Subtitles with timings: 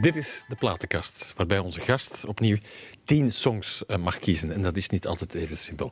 [0.00, 2.56] Dit is de platenkast, waarbij onze gast opnieuw
[3.04, 4.52] tien songs eh, mag kiezen.
[4.52, 5.90] En dat is niet altijd even simpel.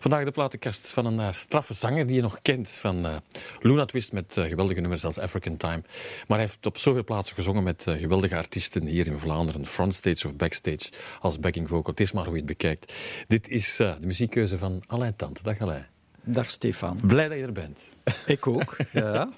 [0.00, 2.70] Vandaag de platenkast van een uh, straffe zanger die je nog kent.
[2.70, 3.16] Van uh,
[3.60, 5.82] Luna Twist met geweldige nummers als African Time.
[6.26, 9.66] Maar hij heeft op zoveel plaatsen gezongen met geweldige artiesten hier in Vlaanderen.
[9.66, 10.90] Frontstage of backstage
[11.20, 11.90] als backing vocal.
[11.90, 12.94] Het is maar hoe je het bekijkt.
[13.28, 15.42] Dit is de muziekkeuze van Alain Tante.
[15.42, 15.99] Dag Alain.
[16.30, 16.98] Dag Stefan.
[17.06, 17.94] Blij dat je er bent.
[18.26, 19.32] Ik ook, ja.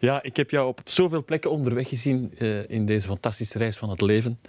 [0.00, 3.90] ja, ik heb jou op zoveel plekken onderweg gezien uh, in deze fantastische reis van
[3.90, 4.40] het leven.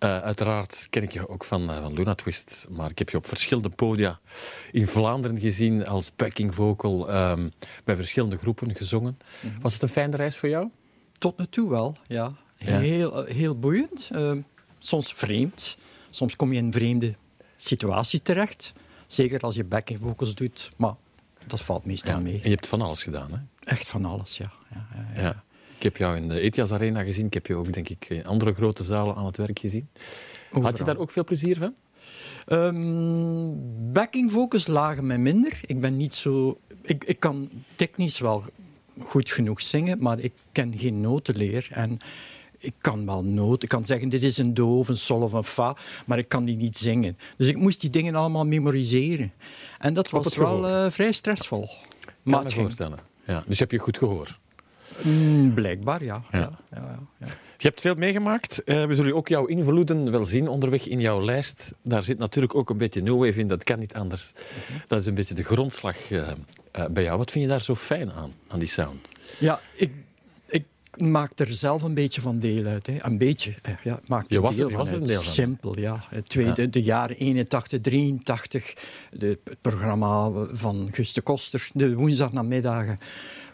[0.00, 3.16] Uh, uiteraard ken ik je ook van, uh, van Luna Twist, maar ik heb je
[3.16, 4.20] op verschillende podia
[4.72, 7.52] in Vlaanderen gezien als backing vocal, um,
[7.84, 9.18] bij verschillende groepen gezongen.
[9.42, 9.62] Mm -hmm.
[9.62, 10.70] Was het een fijne reis voor jou?
[11.18, 12.32] Tot nu toe wel, ja.
[12.56, 14.32] Heel, heel boeiend, uh,
[14.78, 15.76] soms vreemd.
[16.10, 17.14] Soms kom je in een vreemde
[17.56, 18.72] situatie terecht.
[19.06, 20.94] Zeker als je backing vocals doet, maar
[21.46, 22.32] dat valt meestal ja, mee.
[22.32, 23.38] En je hebt van alles gedaan, hè?
[23.70, 24.52] Echt van alles, ja.
[24.70, 25.44] Ja, ja, ja.
[25.76, 27.26] Ik heb jou in de Etias Arena gezien.
[27.26, 29.88] Ik heb je ook, denk ik, in andere grote zalen aan het werk gezien.
[30.48, 30.62] Overal.
[30.62, 31.74] Had je daar ook veel plezier van?
[32.48, 35.60] Um, backing vocals lagen mij minder.
[35.66, 36.60] Ik ben niet zo...
[36.82, 38.44] Ik, ik kan technisch wel
[38.98, 41.68] goed genoeg zingen, maar ik ken geen notenleer.
[41.70, 41.98] En
[42.58, 43.62] ik kan wel noten.
[43.62, 46.28] Ik kan zeggen, dit is een do of een sol of een fa, maar ik
[46.28, 47.18] kan die niet zingen.
[47.36, 49.32] Dus ik moest die dingen allemaal memoriseren.
[49.86, 51.66] En dat was wel uh, vrij stressvol.
[51.66, 52.98] Kan maar me voorstellen.
[53.26, 53.44] Ja.
[53.46, 54.38] Dus heb je goed gehoord?
[55.02, 56.22] Mm, blijkbaar, ja.
[56.30, 56.38] Ja.
[56.38, 57.26] Ja, ja, ja.
[57.56, 58.62] Je hebt veel meegemaakt.
[58.64, 61.72] Uh, we zullen ook jouw invloeden wel zien onderweg in jouw lijst.
[61.82, 64.32] Daar zit natuurlijk ook een beetje New Wave in, dat kan niet anders.
[64.34, 64.82] Mm -hmm.
[64.86, 66.28] Dat is een beetje de grondslag uh,
[66.90, 67.18] bij jou.
[67.18, 69.08] Wat vind je daar zo fijn aan, aan die sound?
[69.38, 69.92] Ja, ik
[70.96, 72.86] maakt er zelf een beetje van deel uit.
[72.86, 72.96] Hè.
[73.00, 73.54] Een beetje.
[73.82, 75.32] Ja, maakt je was, deel je was van een deel van.
[75.32, 76.04] Simpel, ja.
[76.26, 76.68] Tweede, ja.
[76.68, 78.74] De jaren 81, 83.
[79.10, 82.98] De, het programma van Guste Koster, de woensdagnamiddagen.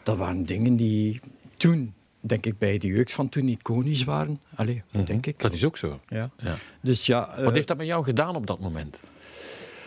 [0.02, 1.20] Dat waren dingen die
[1.56, 4.38] toen, denk ik, bij de jeugd van toen iconisch waren.
[4.54, 5.04] Allee, mm -hmm.
[5.04, 5.40] denk ik.
[5.40, 6.00] Dat is ook zo.
[6.08, 6.30] Ja.
[6.38, 6.56] ja.
[6.80, 9.02] Dus ja, Wat uh, heeft dat met jou gedaan op dat moment?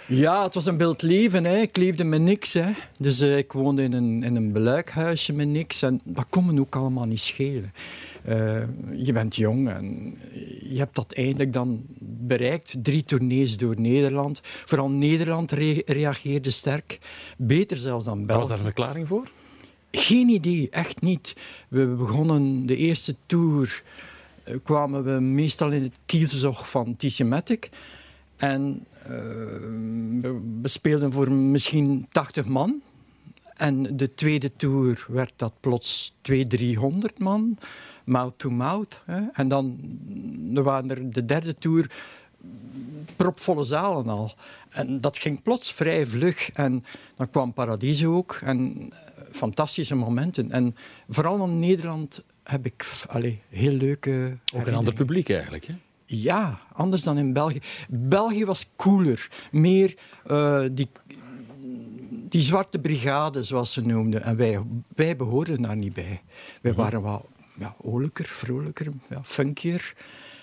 [0.08, 1.46] Ja, het was een beeld leven.
[1.46, 1.58] Hè.
[1.58, 2.54] Ik leefde met niks.
[2.54, 2.72] Hè.
[2.98, 5.82] Dus uh, ik woonde in een, in een beluikhuisje met niks.
[5.82, 7.74] En dat kon me ook allemaal niet schelen.
[8.30, 8.62] Uh,
[8.96, 10.18] je bent jong en
[10.70, 12.76] je hebt dat eindelijk dan bereikt.
[12.82, 14.42] Drie tournees door Nederland.
[14.44, 17.00] Vooral Nederland re reageerde sterk.
[17.38, 18.40] Beter zelfs dan België.
[18.40, 19.32] Was daar een verklaring voor?
[19.92, 21.36] Geen idee, echt niet.
[21.68, 23.84] We begonnen de eerste tour.
[24.48, 27.70] Uh, kwamen we meestal in het kielzog van TC-Matic.
[28.36, 28.86] En
[30.62, 32.82] we speelden voor misschien 80 man.
[33.54, 37.58] En de tweede tour werd dat plots 200, 300 man.
[38.04, 39.02] Mouth to mouth.
[39.06, 39.22] Hè.
[39.34, 39.80] En dan
[40.54, 41.92] er waren er de derde tour
[43.16, 44.34] propvolle zalen al.
[44.70, 46.52] En dat ging plots vrij vlug.
[46.52, 46.86] En
[47.16, 48.40] dan kwam Paradiso ook.
[48.44, 48.92] En
[49.32, 50.52] fantastische momenten.
[50.52, 50.76] En
[51.10, 54.38] vooral in Nederland heb ik allez, heel leuke...
[54.56, 55.74] Ook een ander publiek eigenlijk, hè?
[56.06, 57.60] Ja, anders dan in België.
[57.90, 59.30] België was cooler.
[59.52, 59.96] Meer
[60.28, 60.90] uh, die,
[62.30, 64.24] die zwarte brigade, zoals ze noemden.
[64.24, 64.62] En wij,
[64.96, 66.22] wij behoorden daar niet bij.
[66.62, 66.82] Wij -hmm.
[66.82, 69.94] waren wat ja, olijker, vrolijker, ja, funkier.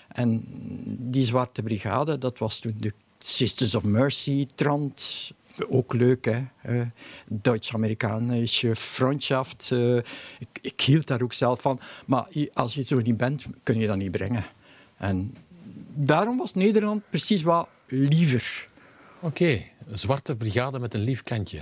[0.07, 0.43] En
[0.85, 5.31] die zwarte brigade, dat was toen de Sisters of Mercy, Trant.
[5.69, 6.43] Ook leuk, hè.
[6.67, 6.87] Uh,
[7.27, 9.69] Duits-Amerikanische frontschaft.
[9.73, 9.95] Uh,
[10.39, 11.79] ik, ik hield daar ook zelf van.
[12.05, 14.43] Maar als je zo niet bent, kun je dat niet brengen.
[14.97, 15.35] En
[15.93, 18.65] daarom was Nederland precies wat liever.
[19.15, 19.71] Oké, okay.
[19.87, 21.61] een zwarte brigade met een lief kantje.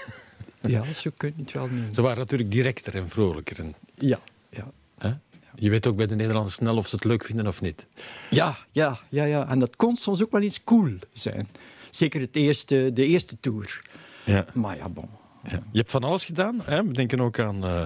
[0.60, 1.94] ja, zo kun je het wel noemen.
[1.94, 3.58] Ze waren natuurlijk directer en vrolijker.
[3.58, 3.74] En...
[3.94, 4.18] Ja,
[4.50, 4.70] ja.
[4.98, 5.12] Huh?
[5.54, 7.86] Je weet ook bij de Nederlanders snel of ze het leuk vinden of niet.
[8.30, 9.48] Ja, ja, ja, ja.
[9.48, 11.48] En dat kon soms ook wel eens cool zijn.
[11.90, 13.80] Zeker het eerste, de eerste tour.
[14.24, 14.44] Ja.
[14.52, 15.08] Maar ja, bon.
[15.42, 15.62] Ja.
[15.72, 16.60] Je hebt van alles gedaan.
[16.64, 16.84] Hè?
[16.84, 17.82] We denken ook aan uh,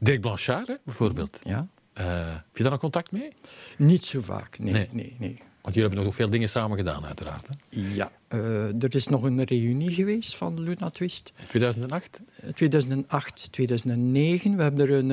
[0.00, 1.38] Dirk Blanchard, hè, bijvoorbeeld.
[1.42, 1.68] Ja.
[1.98, 3.32] Uh, heb je daar nog contact mee?
[3.78, 4.72] Niet zo vaak, nee.
[4.72, 4.88] nee.
[4.92, 5.38] nee, nee.
[5.62, 7.48] Want jullie hebben nog veel dingen samen gedaan, uiteraard.
[7.48, 7.54] Hè?
[7.94, 11.32] Ja, uh, er is nog een reunie geweest van Luna Twist.
[11.48, 12.20] 2008?
[12.54, 14.56] 2008, 2009.
[14.56, 15.10] We hebben er een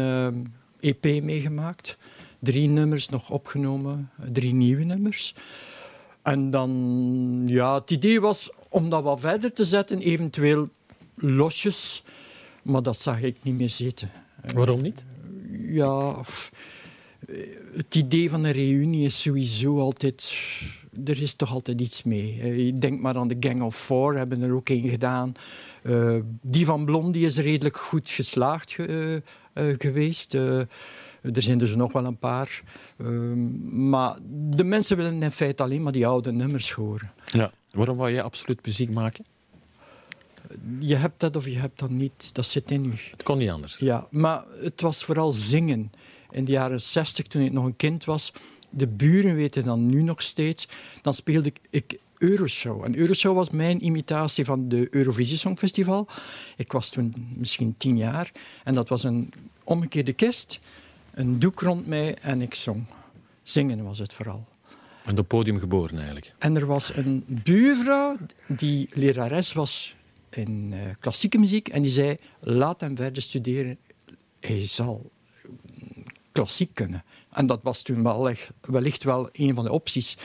[0.82, 1.98] uh, EP meegemaakt.
[2.40, 5.36] Drie nummers nog opgenomen, drie nieuwe nummers.
[6.22, 10.68] En dan, ja, het idee was om dat wat verder te zetten, eventueel
[11.16, 12.04] losjes.
[12.64, 14.12] Maar dat zag ik niet meer zitten.
[14.54, 15.04] Waarom niet?
[15.74, 16.16] ja,
[17.76, 20.34] het idee van een reunie is sowieso altijd.
[21.06, 22.66] Er is toch altijd iets mee.
[22.66, 25.34] Je denkt maar aan de Gang of Four, hebben er ook een gedaan.
[25.84, 29.22] Uh, die van Blondie is redelijk goed geslaagd ge,
[29.56, 30.34] uh, uh, geweest.
[30.34, 30.68] er
[31.42, 32.64] zijn dus nog wel een paar.
[33.72, 34.18] maar
[34.50, 37.12] de mensen willen in feite alleen maar die oude nummers horen.
[37.26, 37.52] Ja.
[37.72, 39.26] Waarom wou jij absoluut muziek maken?
[40.80, 42.36] Je hebt dat of je hebt dat niet.
[42.36, 42.94] Dat zit in u.
[43.12, 43.78] Het kon niet anders.
[43.78, 45.92] Ja, maar het was vooral zingen.
[46.34, 48.34] In de jaren zestig, toen ik nog een kind was,
[48.70, 50.68] de buren weten dan nu nog steeds.
[51.02, 52.84] Dan speelde ik, ik Euroshow.
[52.84, 56.08] En Euroshow was mijn imitatie van de Eurovisie Songfestival.
[56.58, 58.32] Ik was toen misschien tien jaar.
[58.64, 59.34] En dat was een
[59.64, 60.60] omgekeerde kist,
[61.14, 62.86] een doek rond mij en ik zong.
[63.44, 64.48] Zingen was het vooral.
[65.06, 66.34] En op podium geboren eigenlijk.
[66.38, 69.96] En er was een buurvrouw die lerares was
[70.30, 71.68] in uh, klassieke muziek.
[71.68, 73.78] En die zei, laat hem verder studeren.
[74.40, 75.12] Hij zal
[76.34, 77.04] klassiek kunnen.
[77.32, 78.32] En dat was toen wel,
[78.62, 80.18] wellicht wel een van de opties.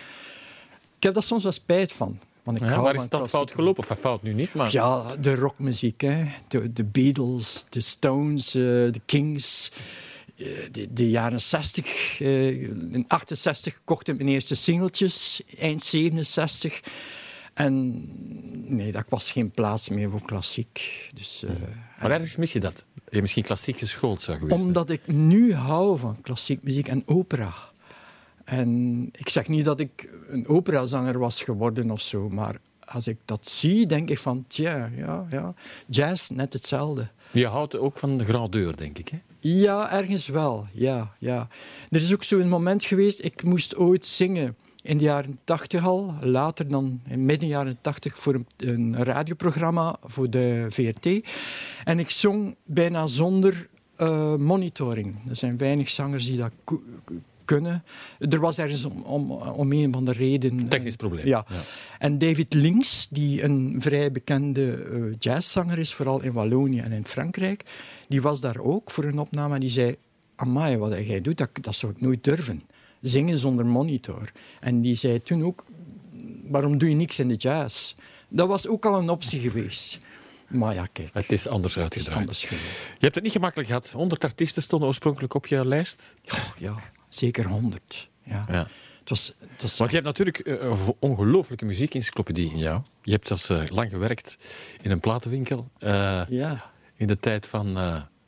[0.97, 2.19] Ik heb daar soms wel spijt van.
[2.43, 3.89] Want ik ja, waar is dan fout gelopen?
[3.91, 4.73] Of fout nu niet, maar...
[4.73, 6.01] Ja, de rockmuziek.
[6.01, 6.25] Hè.
[6.49, 8.63] De, de Beatles, de Stones, uh,
[8.93, 9.73] de Kings.
[10.37, 12.21] Uh, de, de, jaren 60.
[12.21, 12.63] Uh, eh,
[12.93, 15.43] in 68 kocht ik mijn eerste singeltjes.
[15.59, 16.81] Eind 67.
[17.59, 18.05] En
[18.77, 21.09] nee, dat was geen plaats meer voor klassiek.
[21.15, 21.51] Dus, uh,
[22.01, 22.85] maar ergens mis je dat?
[23.11, 27.55] Je misschien klassiek geschoold zou geweest Omdat ik nu hou van klassiek muziek en opera.
[28.45, 33.17] En ik zeg niet dat ik een operazanger was geworden of zo, maar als ik
[33.25, 35.55] dat zie, denk ik van, tja, ja, ja,
[35.87, 37.09] jazz, net hetzelfde.
[37.31, 39.19] Je houdt ook van de grandeur, denk ik, hè?
[39.41, 41.49] Ja, ergens wel, ja, ja.
[41.91, 44.57] Er is ook zo'n moment geweest, ik moest ooit zingen
[44.89, 49.97] in de jaren tachtig al, later dan in midden jaren tachtig voor een, een, radioprogramma
[50.03, 51.29] voor de VRT.
[51.85, 53.69] En ik zong bijna zonder
[53.99, 55.17] uh, monitoring.
[55.29, 56.53] Er zijn weinig zangers die dat
[57.45, 57.85] kunnen.
[58.19, 60.69] Er was ergens om, om, om een van de redenen...
[60.69, 61.27] Technisch probleem.
[61.27, 61.45] Ja.
[61.99, 67.07] En David Links, die een vrij bekende uh, jazzzanger is, vooral in Wallonië en in
[67.07, 67.65] Frankrijk,
[68.09, 69.97] die was daar ook voor een opname en die zei...
[70.37, 72.63] Amai, wat jij doet, dat, dat zou ik nooit durven.
[73.01, 74.33] Zingen zonder monitor.
[74.61, 75.65] En die zei toen ook,
[76.45, 77.95] waarom doe je niks in de jazz?
[78.29, 79.99] Dat was ook al een optie geweest.
[80.49, 81.11] Maar ja, kijk.
[81.13, 82.41] Het is anders uitgedraaid.
[82.41, 82.57] Je
[82.99, 83.91] hebt het niet gemakkelijk gehad.
[83.91, 86.15] 100 artiesten stonden oorspronkelijk op je lijst.
[86.23, 86.75] Ja, ja
[87.09, 88.09] zeker 100.
[88.23, 88.45] Ja.
[88.49, 88.69] ja.
[89.01, 92.81] Het was, het was Want je hebt natuurlijk uh, een ongelooflijke muziekencyclopedie in jou.
[93.03, 94.39] Je hebt zelfs uh, lang gewerkt
[94.83, 95.69] in een platenwinkel.
[95.81, 96.71] Uh, ja.
[96.97, 97.75] In de tijd van,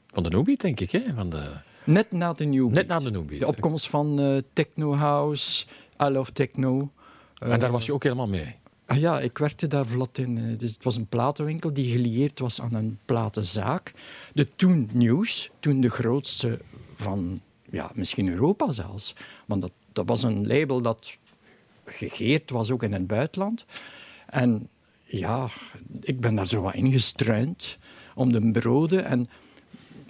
[0.06, 0.90] van de Nobi, denk ik.
[0.90, 1.02] Hè?
[1.14, 1.60] Van de...
[1.90, 5.66] Net na de New Net na de New De opkomst van Techno House,
[6.02, 6.90] I Love Techno.
[7.38, 8.56] en daar was je ook helemaal mee?
[8.86, 10.56] Ah ja, ik werkte daar vlot in.
[10.56, 13.92] Dus het was een platenwinkel die gelieerd was aan een platenzaak.
[14.32, 16.58] De Toen News, toen de grootste
[16.94, 17.40] van
[17.70, 19.14] ja, misschien Europa zelfs.
[19.46, 21.16] Want dat, dat was een label dat
[21.84, 23.64] gegeerd was, ook in het buitenland.
[24.26, 24.68] En
[25.04, 25.48] ja,
[26.00, 27.78] ik ben daar zo wat ingestruind
[28.14, 29.04] om de broden.
[29.04, 29.28] En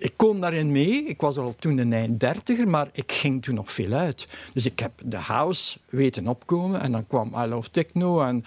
[0.00, 1.05] ik kom daarin mee.
[1.05, 4.29] Ik was al toen een eind dertiger, maar ik ging toen nog veel uit.
[4.52, 8.44] Dus ik heb de house weten opkomen en dan kwam I Love Techno en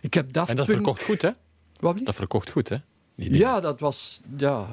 [0.00, 0.48] ik heb dat...
[0.48, 1.30] En dat verkocht goed, hè?
[1.80, 2.76] Wat dat verkocht goed, hè?
[3.14, 4.66] Ja, dat was, ja,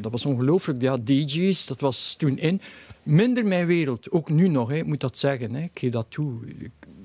[0.00, 0.82] dat was ongelooflijk.
[0.82, 2.60] Ja, DJ's, dat was toen in.
[3.02, 5.54] Minder mijn wereld, ook nu nog, hè, ik moet dat zeggen.
[5.54, 5.62] Hè.
[5.62, 6.34] Ik geef dat toe.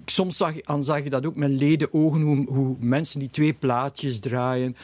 [0.05, 4.19] Soms zag, zag je dat ook met leden ogen, hoe, hoe mensen die twee plaatjes
[4.19, 4.75] draaien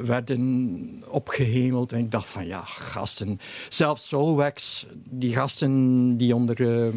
[0.00, 1.92] werden opgehemeld.
[1.92, 3.40] En ik dacht van, ja, gasten.
[3.68, 6.60] Zelfs Soulwax, die gasten die onder...
[6.60, 6.94] Uh,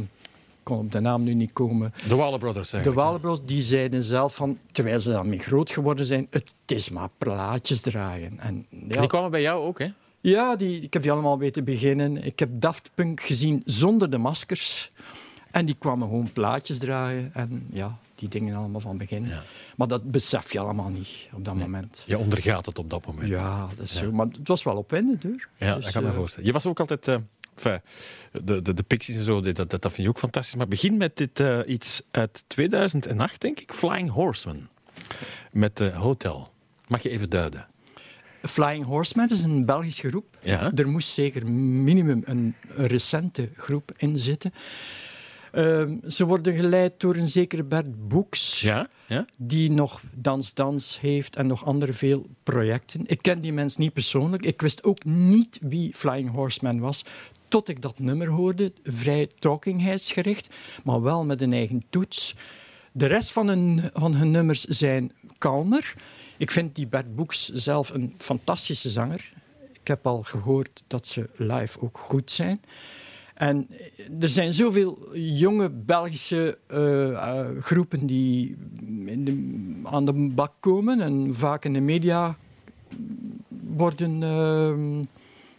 [0.64, 1.94] kon op de naam nu niet komen.
[2.08, 5.72] De Waller Brothers De Waller Brothers die zeiden zelf van, terwijl ze dan mee groot
[5.72, 8.40] geworden zijn, het is maar plaatjes draaien.
[8.40, 9.88] En, ja, die kwamen bij jou ook, hè?
[10.22, 12.24] Ja, die, ik heb die allemaal weten beginnen.
[12.24, 14.92] Ik heb Daft Punk gezien zonder de maskers.
[15.52, 17.32] En die kwamen gewoon plaatjes draaien.
[17.34, 17.98] En ja,
[18.30, 19.28] die dingen allemaal van begin.
[19.28, 19.44] Ja.
[19.76, 22.04] Maar dat besef je allemaal niet op dat moment.
[22.06, 23.28] Je ondergaat het op dat moment.
[23.28, 24.12] Ja, dat is zo.
[24.12, 25.48] Maar het was wel opwindend, hoor.
[25.58, 26.48] Ja, dus, dat kan me uh, voorstellen.
[26.48, 27.08] Je was ook altijd...
[27.08, 27.16] Uh,
[27.56, 27.82] enfin,
[28.44, 30.56] de, de, de Pixies en zo, dat, dat, dat vind je ook fantastisch.
[30.56, 33.74] Maar begin met dit uh, iets uit 2008, denk ik.
[33.74, 34.68] Flying Horseman.
[35.52, 36.52] Met Hotel.
[36.88, 37.68] Mag je even duiden?
[38.42, 40.38] Flying Horseman is een Belgische groep.
[40.42, 40.72] Ja.
[40.76, 44.54] Er moest zeker minimum een, recente groep in zitten.
[45.54, 49.26] Uh, ze worden geleid door een zekere Bert Boeks, ja, ja.
[49.38, 53.02] die nog Dans Dans heeft en nog andere veel projecten.
[53.06, 54.46] Ik ken die mens niet persoonlijk.
[54.46, 57.06] Ik wist ook niet wie Flying Horseman was,
[57.48, 58.74] tot ik dat nummer hoorde.
[58.84, 62.36] Vrij talkingheidsgericht, maar wel met een eigen toets.
[62.92, 65.94] De rest van hun, van hun nummers zijn kalmer.
[66.38, 69.34] Ik vind die Bert Boeks zelf een fantastische zanger.
[69.74, 72.62] Ik heb al gehoord dat ze live ook goed zijn.
[73.44, 73.68] En
[74.20, 78.58] er zijn zoveel jonge Belgische uh, uh, groepen die
[79.24, 82.38] de, aan de bak komen en vaak in de media
[83.68, 85.06] worden uh,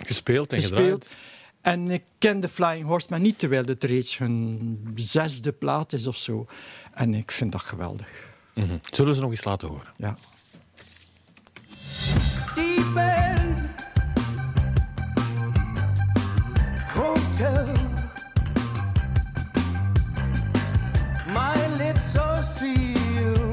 [0.07, 1.09] gespeeld en gespeeld.
[1.61, 6.17] En ik ken de Flying Horseman niet, terwijl het reeds hun zesde plaat is of
[6.17, 6.47] zo.
[6.95, 8.09] En ik vind dat geweldig.
[8.55, 8.81] Mm -hmm.
[8.93, 9.93] Zullen ze nog eens laten horen?
[9.97, 10.17] Ja.
[17.35, 17.67] tell.
[21.26, 23.44] My lips are sealed.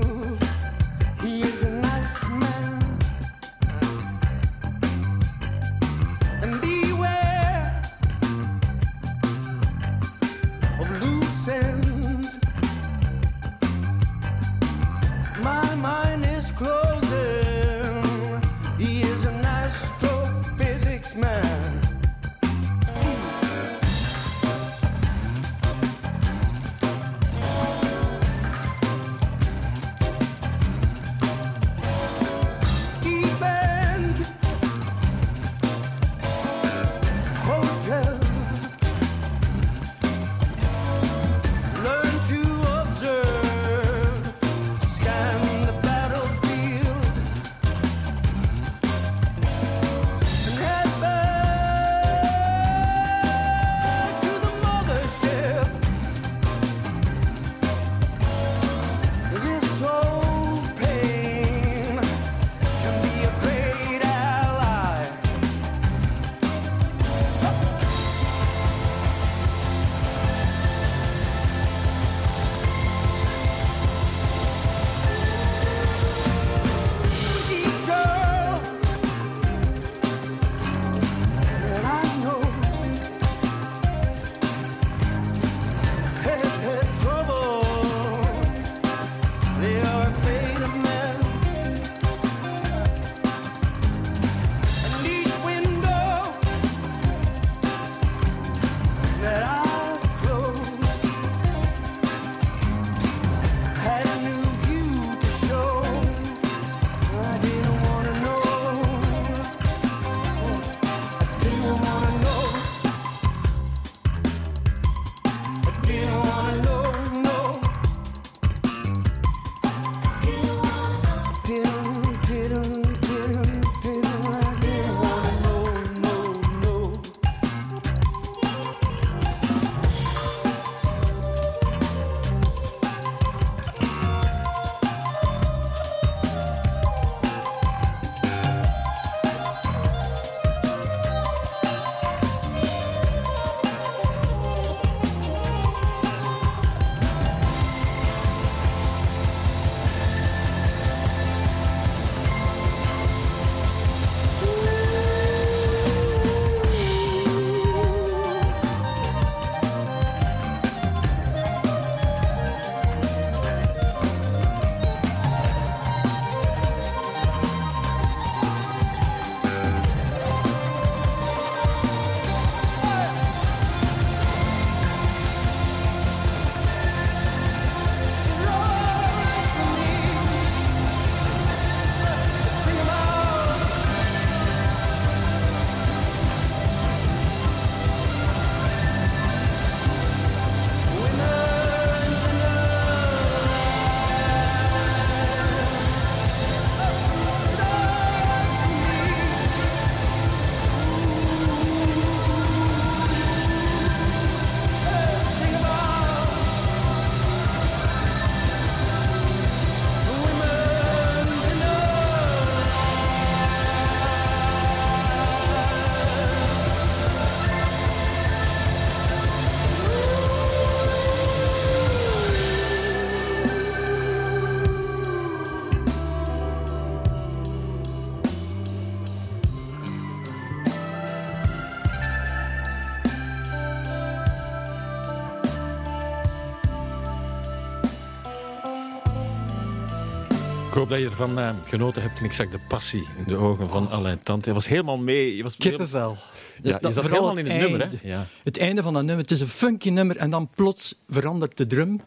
[240.71, 243.35] Ik hoop dat je ervan eh, genoten hebt en ik zag de passie in de
[243.35, 244.47] ogen van Alain Tante.
[244.49, 245.35] Je was helemaal mee.
[245.35, 246.17] Je was Kippenvel.
[246.61, 248.09] Ja, je zat helemaal in het nummer, hè?
[248.09, 248.27] Ja.
[248.43, 249.21] Het einde van dat nummer.
[249.23, 252.01] Het is een funky nummer en dan plots verandert de drum.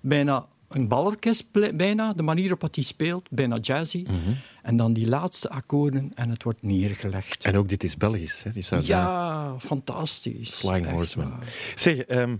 [0.00, 2.12] Bijna een balorkest, ple- bijna.
[2.12, 4.02] De manier op wat hij speelt, bijna jazzy.
[4.06, 4.32] Mhm.
[4.62, 7.44] En dan die laatste akkoorden en het wordt neergelegd.
[7.44, 8.50] En ook dit is Belgisch, hè?
[8.50, 10.54] Die Ja, fantastisch.
[10.54, 11.32] Flying Horseman.
[11.74, 12.36] Zeg, ehm,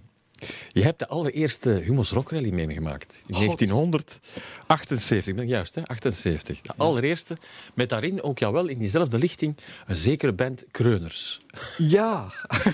[0.73, 3.13] je hebt de allereerste Humo's Rock Rally meegemaakt.
[3.13, 3.45] In God.
[3.45, 5.87] 1978, ben ik juist, hè?
[5.87, 6.61] 78.
[6.61, 7.37] De allereerste,
[7.75, 11.41] met daarin ook jou wel in diezelfde lichting een zekere band Kreuners.
[11.77, 12.27] Ja.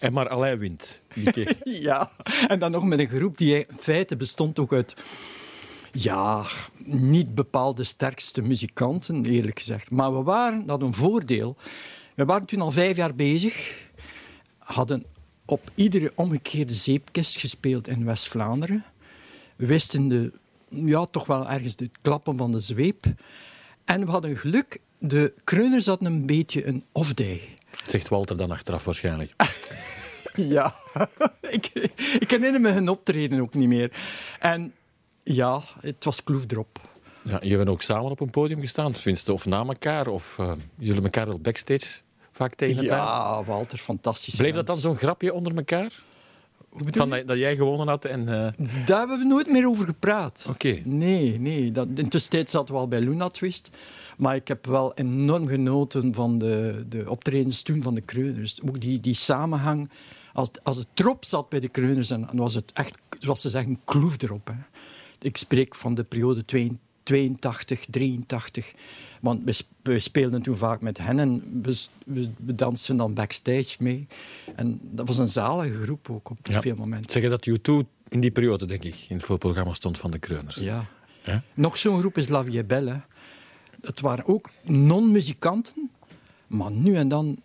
[0.00, 1.56] En maar Alain keer.
[1.88, 2.10] ja.
[2.46, 4.96] En dan nog met een groep die in feite bestond ook uit...
[5.92, 6.46] Ja,
[6.84, 9.90] niet bepaald de sterkste muzikanten, eerlijk gezegd.
[9.90, 11.56] Maar we waren, dat een voordeel.
[12.14, 13.74] We waren toen al vijf jaar bezig.
[14.58, 15.04] Hadden
[15.48, 18.84] op iedere omgekeerde zeepkist gespeeld in West-Vlaanderen.
[19.56, 20.32] We wisten de
[20.68, 23.04] ja, toch wel ergens het klappen van de zweep.
[23.84, 27.40] En we hadden geluk, de kreuners hadden een beetje een off-day.
[27.84, 29.32] Zegt Walter dan achteraf waarschijnlijk.
[30.34, 30.74] Ja,
[31.50, 31.66] ik,
[32.18, 33.92] ik herinner me hun optreden ook niet meer.
[34.40, 34.74] En
[35.22, 36.80] ja, het was kloef erop.
[37.22, 40.52] Ja, je bent ook samen op een podium gestaan, tenminste, of na elkaar, of eh,
[40.74, 42.00] jullie elkaar wel backstage
[42.38, 42.98] vaak tegen elkaar.
[42.98, 44.34] Ja, Walter, fantastisch.
[44.34, 45.92] Bleef dat dan zo'n grapje onder elkaar?
[46.72, 48.20] Van dat, dat jij gewonnen had en...
[48.28, 50.44] eh, Daar hebben we nooit meer over gepraat.
[50.48, 50.80] Oké.
[50.84, 51.70] Nee, nee.
[51.70, 53.70] Dat, intussen zaten we al bij Luna Twist.
[54.16, 58.58] Maar ik heb wel enorm genoten van de, de optredens toen van de Kreuners.
[58.68, 59.90] Ook die, die samenhang.
[60.32, 63.80] Als, als het erop zat bij de Kreuners, dan was het echt, zoals ze zeggen,
[63.84, 64.46] kloef erop.
[64.46, 64.54] Hè.
[65.20, 66.44] Ik spreek van de periode
[67.08, 68.72] 82, 83.
[69.20, 71.76] Want we, sp- we speelden toen vaak met hen en we,
[72.36, 74.06] we dansten dan backstage mee.
[74.56, 76.60] En dat was een zalige groep ook op Ja.
[76.60, 77.10] veel momenten.
[77.10, 80.56] Zeggen dat U2 in die periode, denk ik, in het voorprogramma stond van de Kreuners.
[80.56, 80.84] Ja.
[81.24, 81.42] Ja?
[81.54, 83.00] Nog zo'n groep is La Vie Belle.
[83.80, 85.90] Het waren ook non-muzikanten,
[86.46, 87.38] maar nu en dan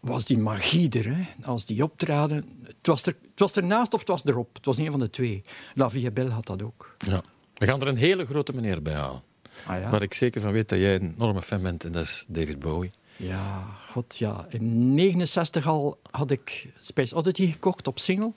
[0.00, 1.16] was die magie er.
[1.16, 1.26] Hè.
[1.44, 4.54] Als die optraden, het was, er, het was ernaast of het was erop.
[4.54, 5.42] Het was een van de twee.
[5.74, 6.96] La Vie Belle had dat ook.
[7.06, 7.22] Ja.
[7.56, 9.22] We gaan er een hele grote meneer bij halen.
[9.66, 9.90] Ah, ja.
[9.90, 12.58] Waar ik zeker van weet dat jij een enorme fan bent, en dat is David
[12.58, 12.90] Bowie.
[13.16, 14.46] Ja, god ja.
[14.48, 18.32] In 69 al had ik Space Oddity gekocht op single.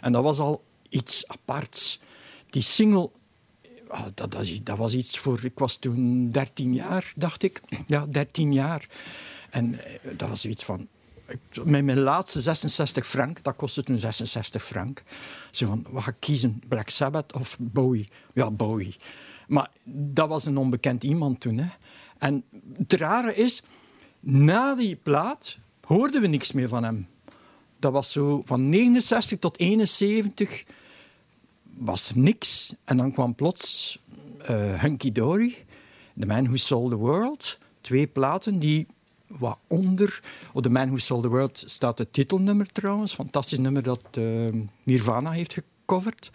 [0.00, 2.00] En dat was al iets aparts.
[2.50, 3.10] Die single,
[3.88, 5.44] ah, dat, dat, was iets voor...
[5.44, 7.60] Ik was toen 13 jaar, dacht ik.
[7.86, 8.88] Ja, 13 jaar.
[9.50, 10.88] En eh, dat was iets van...
[11.64, 15.02] Met mijn laatste 66 frank, dat kostte toen 66 frank.
[15.50, 16.62] Zo van, wat ga ik kiezen?
[16.68, 18.08] Black Sabbath of Bowie?
[18.32, 18.96] Ja, Bowie.
[19.48, 21.58] Maar dat was een onbekend iemand toen.
[21.58, 21.68] Hè.
[22.18, 22.44] En
[22.78, 23.62] het rare is,
[24.20, 27.08] na die plaat hoorden we niks meer van hem.
[27.78, 30.64] Dat was zo van 69 tot 71
[31.76, 32.74] was niks.
[32.84, 33.98] En dan kwam plots
[34.38, 35.64] eh Hunky Dory,
[36.18, 37.58] The Man Who Sold the World.
[37.80, 38.86] Twee platen die
[39.38, 40.22] wat onder...
[40.52, 43.14] Op The Man Who Sold the World staat het titelnummer trouwens.
[43.14, 44.24] Fantastisch nummer dat eh,
[44.82, 46.30] Nirvana heeft gecoverd.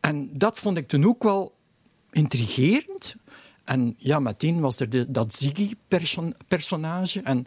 [0.00, 1.54] En dat vond ik toen ook wel
[2.10, 3.14] intrigerend.
[3.64, 7.20] En ja, meteen was er de, dat Ziggy-personage.
[7.22, 7.46] En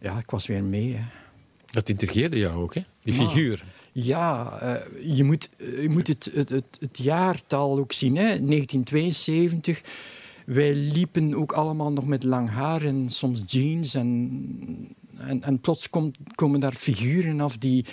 [0.00, 0.94] ja, ik was weer mee.
[0.94, 1.04] Hè.
[1.70, 2.84] Dat intrigeerde jou ook, hè?
[3.02, 3.64] Die Maar- figuur.
[3.92, 8.16] Ja, eh, je moet, eh, je moet het, het, het, het jaartal ook zien.
[8.16, 8.22] Hè?
[8.24, 9.80] 1972.
[10.44, 13.94] Wij liepen ook allemaal nog met lang haar en soms jeans.
[13.94, 17.84] En, en, en plots komt, komen daar figuren af die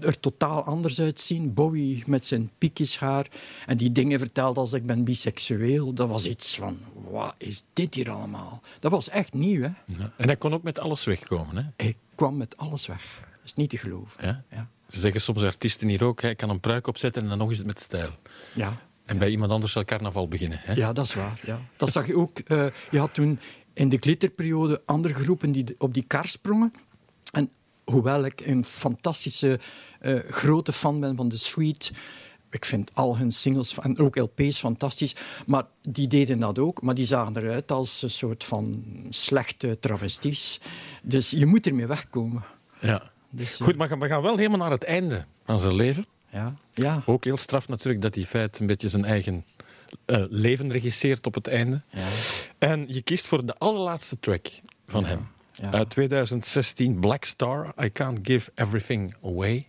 [0.00, 1.54] er totaal anders uitzien.
[1.54, 3.26] Bowie met zijn piekjeshaar.
[3.66, 5.92] En die dingen vertelt als ik ben biseksueel.
[5.92, 6.78] Dat was iets van,
[7.10, 8.62] wat is dit hier allemaal?
[8.80, 9.62] Dat was echt nieuw.
[9.62, 9.68] Hè?
[9.98, 10.12] Ja.
[10.16, 11.62] En hij kon ook met alles wegkomen, hè?
[11.76, 13.20] Hij kwam met alles weg.
[13.20, 14.24] Dat is niet te geloven.
[14.24, 14.44] Ja?
[14.50, 14.68] Ja.
[14.88, 17.64] Ze zeggen soms artiesten hier ook, hij kan een pruik opzetten en dan nog eens
[17.64, 18.10] met stijl.
[18.54, 18.84] ja.
[19.06, 20.58] En bij iemand anders zal carnaval beginnen.
[20.62, 20.72] Hè?
[20.72, 21.40] Ja, dat is waar.
[21.44, 21.60] Ja.
[21.76, 22.38] Dat zag je ook.
[22.38, 23.38] eh, je had toen
[23.72, 26.72] in de glitterperiode andere groepen die de- op die kar sprongen.
[27.32, 27.50] En
[27.84, 29.60] hoewel ik een fantastische
[30.00, 31.92] eh, grote fan ben van The Sweet.
[32.50, 35.16] Ik vind al hun singles en ook LP's fantastisch.
[35.46, 36.82] Maar die deden dat ook.
[36.82, 40.60] Maar die zagen eruit als een soort van slechte travesties.
[41.02, 42.44] Dus je moet ermee wegkomen.
[42.80, 43.02] Ja.
[43.30, 46.06] Dus, eh, Goed, maar we gaan wel helemaal naar het einde van zijn leven.
[46.30, 46.54] Ja.
[46.72, 47.02] ja.
[47.06, 49.44] Ook heel straf natuurlijk dat die feit een beetje zijn eigen
[50.04, 51.82] eh, leven regisseert op het einde.
[51.90, 52.06] ja.
[52.58, 54.46] En je kiest voor de allerlaatste track
[54.86, 55.26] van hem.
[55.52, 55.70] ja.
[55.72, 59.68] Uit 2016, Black Star, I Can't Give Everything Away.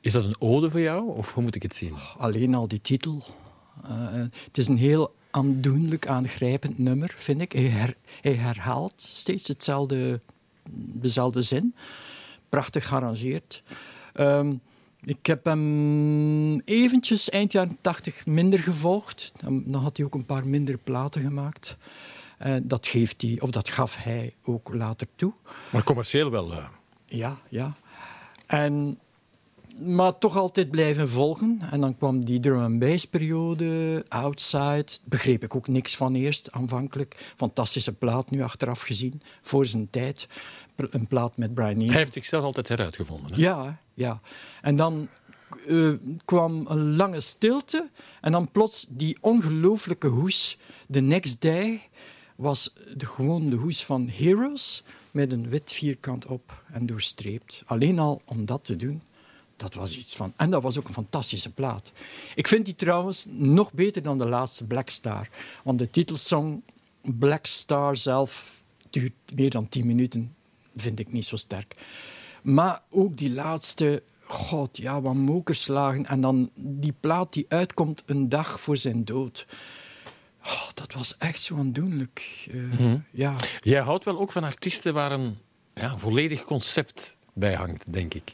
[0.00, 1.94] Is dat een ode voor jou, of hoe moet ik het zien?
[2.18, 3.24] Alleen al die titel.
[3.84, 3.90] Eh,
[4.44, 7.52] het is een heel aandoenlijk, aangrijpend nummer, vind ik.
[7.52, 10.20] Hij, her- hij herhaalt steeds hetzelfde,
[10.70, 11.74] dezelfde zin.
[12.48, 13.62] Prachtig gearrangeerd.
[14.12, 14.52] Ehm,
[15.04, 19.32] ik heb hem eventjes eind jaren 80 minder gevolgd.
[19.40, 21.76] Dan, had hij ook een paar minder platen gemaakt.
[22.38, 25.32] Eh, dat, geeft hij, of dat gaf hij ook later toe.
[25.72, 26.52] Maar commercieel wel.
[26.52, 26.64] eh.
[27.06, 27.74] Ja, ja.
[28.46, 28.98] En,
[29.78, 31.60] maar toch altijd blijven volgen.
[31.70, 34.86] En dan kwam die drum and bass periode, Outside.
[35.04, 37.32] Begreep ik ook niks van eerst, aanvankelijk.
[37.36, 39.22] Fantastische plaat, nu achteraf gezien.
[39.42, 40.28] Voor zijn tijd.
[40.90, 41.86] Een plaat met Brian Eno.
[41.86, 43.32] Hij heeft zichzelf altijd heruitgevonden.
[43.32, 43.40] Hè?
[43.40, 44.20] Ja, ja.
[44.62, 45.08] En dan
[45.66, 45.92] eh,
[46.24, 47.90] kwam een lange stilte.
[48.20, 50.58] En dan plots die ongelooflijke hoes.
[50.90, 51.88] The Next Day
[52.36, 54.82] was de, gewoon de hoes van Heroes.
[55.10, 57.62] Met een wit vierkant op en doorstreept.
[57.66, 59.02] Alleen al om dat te doen.
[59.56, 60.32] Dat was iets van.
[60.36, 61.92] En dat was ook een fantastische plaat.
[62.34, 65.28] Ik vind die trouwens nog beter dan de laatste Black Star.
[65.64, 66.62] Want de titelsong
[67.02, 70.34] Black Star zelf duurt meer dan 10 minuten.
[70.76, 71.74] Vind ik niet zo sterk.
[72.42, 76.06] Maar ook die laatste, God, ja, wat mokerslagen.
[76.06, 79.46] En dan die plaat die uitkomt een dag voor zijn dood.
[80.44, 82.46] Oh, dat was echt zo aandoenlijk.
[82.50, 85.36] Eh, Ja, Jij houdt wel ook van artiesten waar een
[85.74, 88.32] ja, volledig concept bij hangt, denk ik.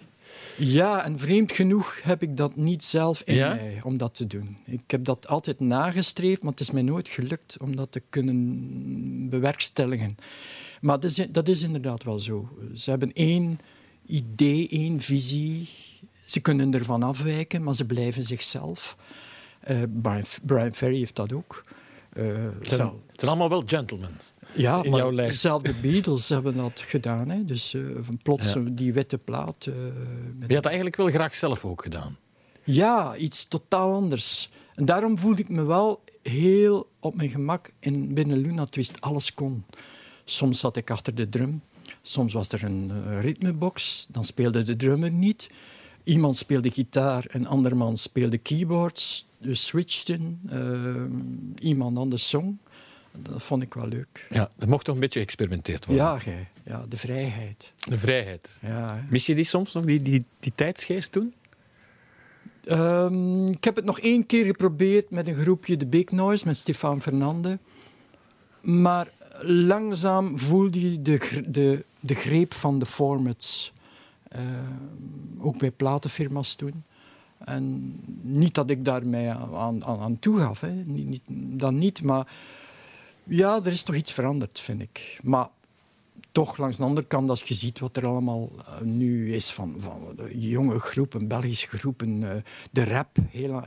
[0.59, 3.55] Ja, en vreemd genoeg heb ik dat niet zelf in Ja?
[3.55, 4.57] mij om dat te doen.
[4.64, 9.29] Ik heb dat altijd nagestreefd, maar het is mij nooit gelukt om dat te kunnen
[9.31, 10.16] bewerkstelligen.
[10.87, 12.49] Maar dat is, dat is inderdaad wel zo.
[12.75, 13.59] Ze hebben één
[14.07, 15.68] idee, één visie.
[16.25, 18.96] Ze kunnen ervan afwijken, maar ze blijven zichzelf.
[19.61, 21.62] Eh, Brian, Brian Ferry heeft dat ook.
[22.12, 24.11] Eh, Het zijn, zo- het zijn allemaal wel gentlemen.
[24.55, 25.40] ja, in maar jouw lijst.
[25.40, 27.29] zelfs de Beatles hebben dat gedaan.
[27.29, 27.44] Hè.
[27.44, 28.61] Dus van plots Ja.
[28.72, 29.64] die witte plaat.
[29.64, 29.92] Je
[30.40, 32.16] had dat eigenlijk wel graag zelf ook gedaan.
[32.64, 34.49] ja, iets totaal anders.
[34.75, 39.01] En daarom voelde ik me wel heel op mijn gemak in binnen Luna Twist.
[39.01, 39.64] Alles kon.
[40.28, 41.62] Soms zat ik achter de drum.
[42.02, 44.06] Soms was er een eh, ritmebox.
[44.08, 45.50] Dan speelde de drummer niet.
[46.04, 49.26] Iemand speelde gitaar, een ander man speelde keyboards.
[49.38, 50.40] We switchten.
[50.48, 52.56] eh, iemand anders zong.
[53.22, 54.26] Dat vond ik wel leuk.
[54.30, 56.04] Ja, er mocht toch een beetje geëxperimenteerd worden.
[56.04, 56.48] Ja, gij.
[56.64, 57.72] ja de vrijheid.
[57.88, 58.48] De vrijheid.
[58.62, 59.00] Ja, hè.
[59.10, 61.34] Mis je die soms nog, die, die, die tijdsgeest toen?
[62.64, 66.56] Ehm, ik heb het nog één keer geprobeerd met een groepje The Big Noise, met
[66.56, 67.58] Stefan Fernande.
[68.62, 69.08] Maar
[69.42, 73.72] langzaam voelde je de, de, de greep van de formats.
[74.29, 74.44] Ehm,
[75.38, 76.85] ook bij platenfirma's toen.
[77.44, 80.70] En niet dat ik daarmee aan, aan, aan toegaf, hè.
[80.70, 81.22] Niet, niet,
[81.61, 82.03] dat niet.
[82.03, 82.27] Maar
[83.25, 85.18] ja, er is toch iets veranderd, vind ik.
[85.22, 85.49] Maar
[86.33, 89.75] toch langs de andere kant, als je ziet wat er allemaal eh, nu is van,
[89.79, 93.62] van jonge groepen, Belgische groepen, eh, de rap, heel,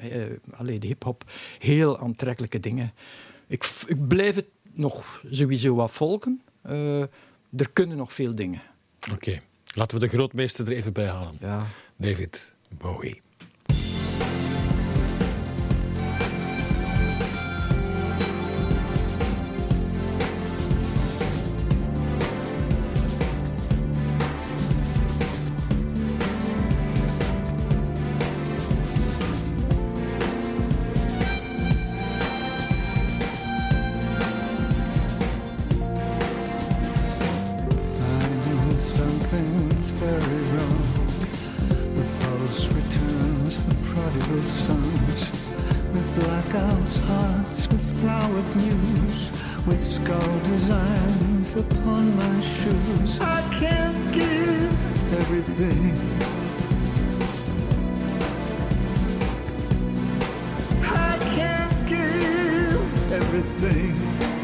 [0.51, 1.23] allee, de hip-hop,
[1.59, 2.93] heel aantrekkelijke dingen.
[3.47, 6.41] Ik, ik blijf het nog sowieso wat volgen.
[6.61, 7.01] Eh,
[7.55, 8.61] er kunnen nog veel dingen.
[9.13, 9.41] Oké,
[9.73, 11.37] laten we de grootmeester er even bij halen.
[11.39, 11.65] Ja.
[11.95, 13.21] David Bowie.
[63.39, 64.38] Everything.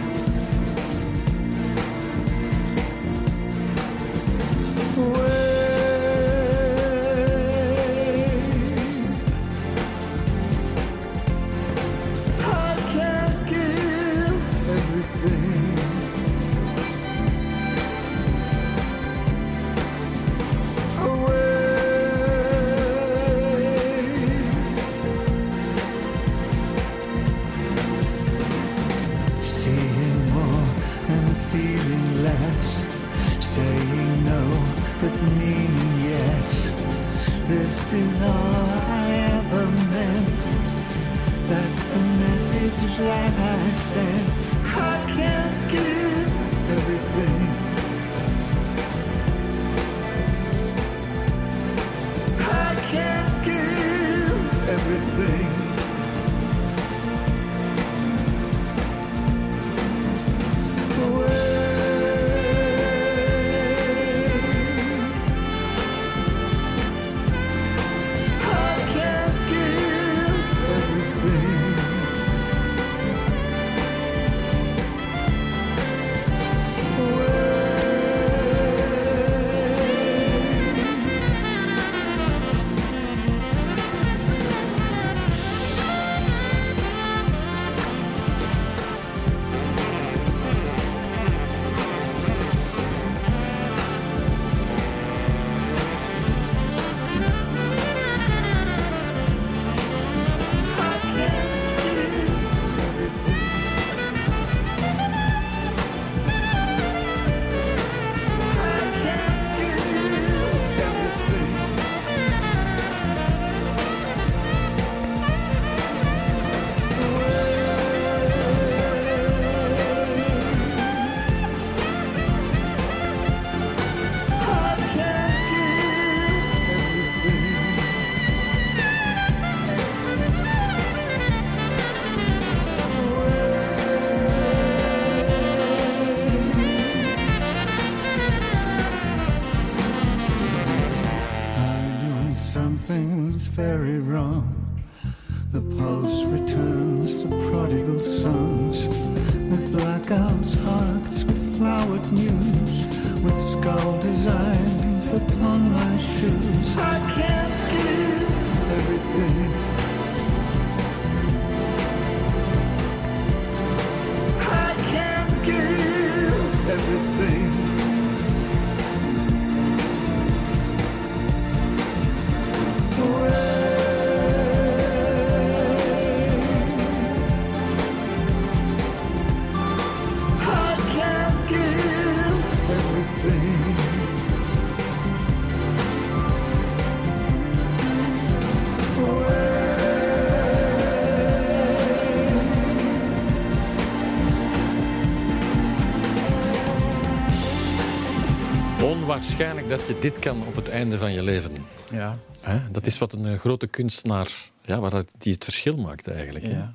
[199.15, 201.51] Onwaarschijnlijk dat je dit kan op het einde van je leven.
[201.91, 202.71] Ja, Hè?
[202.71, 206.45] Dat is wat een eh, grote kunstenaar, ja, waar het- die het verschil maakt eigenlijk.
[206.45, 206.73] ja.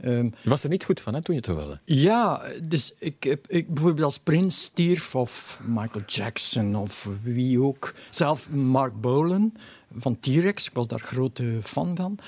[0.00, 1.80] Ehm, Je was er niet goed van hè, toen je het hoorde.
[1.84, 7.94] Ja, dus ik heb ik, bijvoorbeeld als Prince stierf of Michael Jackson of wie ook.
[8.10, 9.52] Zelf Mark Bolan
[9.96, 12.18] van T-Rex, ik was daar grote fan van.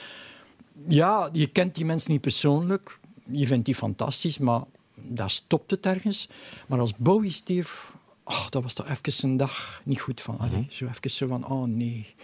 [0.88, 2.98] Ja, je kent die mensen niet persoonlijk.
[3.30, 4.60] Je vindt die fantastisch, maar
[4.94, 6.28] daar stopt het ergens.
[6.66, 7.92] Maar als Bowie stierf,
[8.24, 10.38] oh, dat was toch even een dag niet goed van.
[10.38, 12.14] Allee, zo even zo van, oh nee,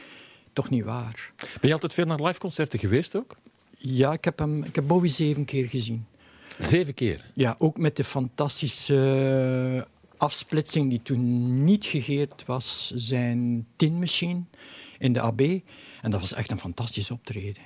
[0.53, 1.33] toch niet waar.
[1.37, 3.37] Ben je altijd veel naar liveconcerten geweest ook?
[3.79, 6.07] Ja, ik heb, hem, ik heb Bowie zeven keer gezien.
[6.59, 7.25] Zeven keer.
[7.35, 9.87] Ja, ook met de fantastische
[10.17, 14.43] afsplitsing die toen niet gegeerd was, zijn Tin Machine
[14.99, 15.41] in de AB.
[16.03, 17.63] En dat was echt een fantastisch optreden.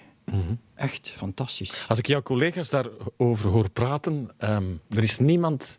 [0.74, 1.84] Echt fantastisch.
[1.88, 5.78] Als ik jouw collega's daarover hoor praten, ehm, er is niemand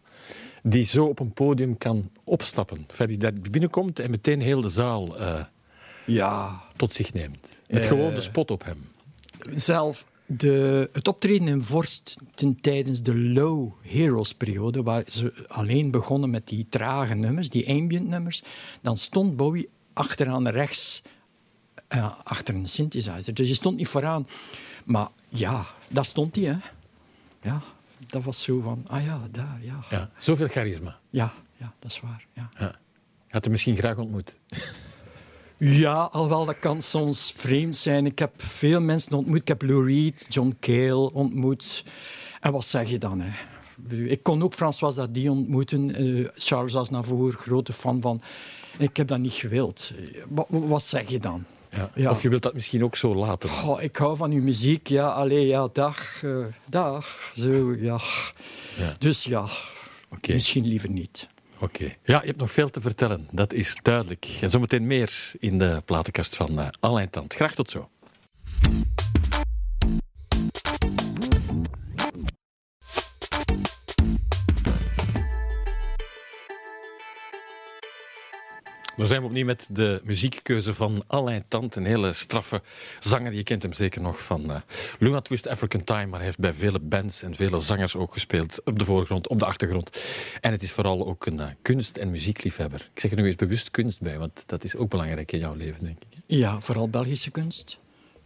[0.67, 2.85] die zo op een podium kan opstappen.
[2.89, 5.43] Enfin, die daar binnenkomt en meteen heel de zaal eh,
[6.05, 7.47] Ja, tot zich neemt.
[7.67, 7.87] Met Eh.
[7.87, 8.77] gewoon de spot op hem.
[9.55, 15.91] zelf de, het optreden in Vorst ten, tijdens de Low Heroes periode, waar ze alleen
[15.91, 18.43] begonnen met die trage nummers, die ambient nummers,
[18.81, 21.01] dan stond Bowie achteraan rechts,
[21.87, 23.33] eh, achter een synthesizer.
[23.33, 24.27] Dus je stond niet vooraan.
[24.85, 26.57] Maar ja, daar stond hij, hè.
[27.41, 27.61] Ja,
[28.07, 29.85] dat was zo van, ah ja, daar, ja.
[29.89, 30.99] Ja, zoveel charisma.
[31.09, 32.49] Ja, ja dat is waar, ja.
[32.59, 32.75] Ja.
[33.27, 34.39] Je had hem misschien graag ontmoet.
[35.57, 38.05] Ja, alhoewel dat kan soms vreemd zijn.
[38.05, 39.39] Ik heb veel mensen ontmoet.
[39.41, 41.83] Ik heb Lou Reed, John Cale ontmoet.
[42.41, 43.21] En wat zeg je dan?
[43.21, 43.31] Hè?
[43.95, 45.95] Ik kon ook François Hardy ontmoeten.
[45.95, 48.21] eh, Charles Aznavour, grote fan van.
[48.77, 49.91] En ik heb dat niet gewild.
[49.97, 51.45] Eh, Wat, wat zeg je dan?
[51.95, 52.09] Ja.
[52.09, 53.49] Of je wilt dat misschien ook zo laten.
[53.79, 54.87] Ik hou van uw muziek.
[54.87, 56.23] Ja, allee, ja, dag.
[56.23, 57.31] eh, dag.
[57.35, 57.99] Zo, ja.
[58.77, 58.95] Ja.
[58.99, 59.45] Dus ja,
[60.27, 61.27] misschien liever niet.
[61.59, 61.83] Oké.
[62.03, 63.27] Ja, je hebt nog veel te vertellen.
[63.31, 64.27] Dat is duidelijk.
[64.41, 67.33] En zometeen meer in de platenkast van uh, Alain Tant.
[67.33, 67.89] Graag tot zo.
[79.05, 81.75] Dan zijn we opnieuw met de muziekkeuze van Alain Tant.
[81.75, 82.61] Een hele straffe
[82.99, 83.33] zanger.
[83.33, 84.57] Je kent hem zeker nog van uh,
[84.99, 86.05] Luna Twist African Time.
[86.05, 88.61] Maar hij heeft bij vele bands en vele zangers ook gespeeld.
[88.63, 89.89] Op de voorgrond, op de achtergrond.
[90.41, 92.89] En het is vooral ook een uh, kunst- en muziekliefhebber.
[92.93, 95.55] Ik zeg er nu eens bewust kunst bij, want dat is ook belangrijk in jouw
[95.55, 96.19] leven, denk ik.
[96.25, 97.77] Ja, vooral Belgische kunst.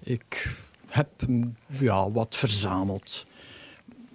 [0.04, 0.56] Ik
[0.88, 1.10] heb
[1.68, 3.26] ja, wat verzameld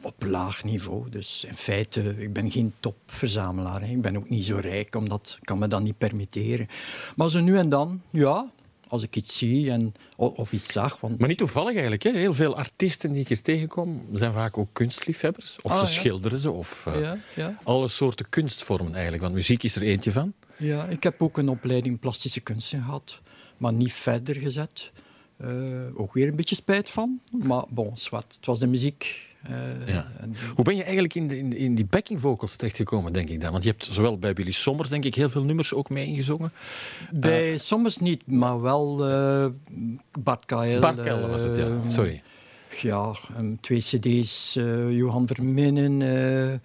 [0.05, 1.11] op laag niveau.
[1.11, 3.81] Dus in feite, ik ben geen topverzamelaar.
[3.81, 3.87] Hè.
[3.87, 6.69] Ik ben ook niet zo rijk, omdat ik kan me dat niet permitteren.
[7.17, 8.51] Maar zo nu en dan, ja,
[8.89, 11.01] als ik iets zie en, of, iets zag.
[11.01, 12.03] Want, Maar niet toevallig eigenlijk.
[12.03, 12.11] Hè?
[12.11, 15.59] Heel veel artiesten die ik hier tegenkom, zijn vaak ook kunstliefhebbers.
[15.63, 15.91] Of Ah, ze ja.
[15.91, 19.23] schilderen ze, of uh, ja, ja, alle soorten kunstvormen eigenlijk.
[19.23, 20.33] Want muziek is er eentje van.
[20.59, 23.21] ja, ik heb ook een opleiding plastische kunsten gehad,
[23.57, 24.93] maar niet verder gezet.
[25.37, 25.51] Eh,
[25.95, 28.35] ook weer een beetje spijt van, maar bon, zwart.
[28.35, 29.21] Het was de muziek.
[29.49, 30.13] Eh, Ja.
[30.21, 33.41] en- Hoe ben je eigenlijk in, de, in, in die backing vocals terechtgekomen, denk ik
[33.41, 33.51] dan?
[33.53, 36.53] Want je hebt zowel bij Billy Sommers, denk ik, heel veel nummers ook mee ingezongen.
[37.13, 39.47] Bij soms niet, maar wel eh
[40.23, 40.81] Bart Kael.
[40.81, 41.89] Bart Kelder was het, ja.
[41.89, 42.23] Sorry.
[42.83, 43.13] Ja,
[43.61, 46.03] twee cd's, eh, Johan Verminnen,
[46.53, 46.59] eh,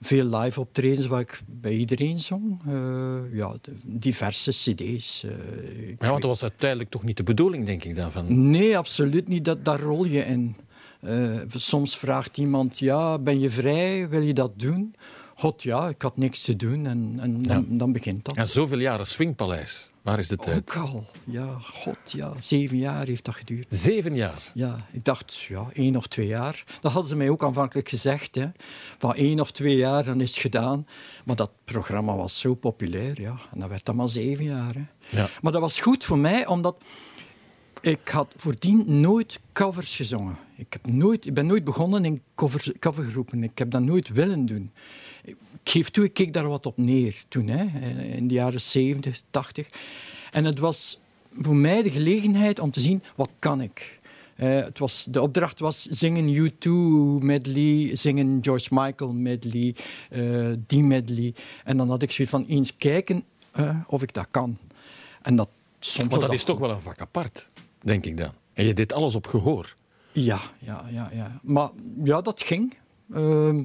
[0.00, 2.60] veel live optredens waar ik bij iedereen zong.
[2.66, 5.24] Eh, ja, de- diverse cd's.
[5.24, 8.12] ik Ja, want dat was uiteindelijk toch niet de bedoeling, denk ik dan.
[8.12, 8.50] Van...
[8.50, 9.44] Nee, absoluut niet.
[9.44, 10.56] Dat, daar rol je in.
[11.04, 14.08] Eh, soms vraagt iemand, ja, ben je vrij?
[14.08, 14.94] Wil je dat doen?
[15.36, 18.34] God, ja, ik had niks te doen en, en dan, dan begint dat.
[18.34, 19.90] Ja, zoveel jaren Swingpaleis.
[20.02, 20.76] Waar is de tijd?
[20.76, 22.32] Ook al, ja, god, ja.
[22.40, 23.66] Zeven jaar heeft dat geduurd.
[23.68, 24.42] Zeven jaar.
[24.54, 26.64] Ja, ik dacht, ja, één of twee jaar.
[26.80, 28.46] Dat hadden ze mij ook aanvankelijk gezegd, hè.
[28.98, 30.86] Van één of twee jaar, dan is het gedaan.
[31.24, 33.36] Maar dat programma was zo populair, ja.
[33.52, 34.84] En dat werd dan maar zeven jaar, hè.
[35.20, 35.28] Ja.
[35.42, 36.76] Maar dat was goed voor mij, omdat
[37.86, 40.36] ik had voordien nooit covers gezongen.
[40.56, 43.42] Ik, heb nooit, ik ben nooit begonnen in cover, covergroepen.
[43.42, 44.70] Ik heb dat nooit willen doen.
[45.24, 47.64] Ik, geef toe, ik keek daar wat op neer toen, hè,
[48.04, 49.68] in de jaren 70, 80.
[50.30, 51.00] En het was
[51.40, 53.98] voor mij de gelegenheid om te zien, wat kan ik?
[54.36, 56.68] Eh, het was, de opdracht was zingen U2
[57.24, 59.74] medley, zingen George Michael medley,
[60.10, 61.34] eh, die medley.
[61.64, 64.58] En dan had ik zoiets van eens kijken eh, of ik dat kan.
[65.22, 67.48] En dat, soms Want was dat is toch wel een vak apart,
[67.84, 68.32] denk ik dan.
[68.52, 69.76] En je deed alles op gehoor.
[70.12, 71.40] Ja, ja, ja, ja.
[71.42, 71.70] Maar
[72.04, 72.74] ja, dat ging.
[73.12, 73.64] Ehm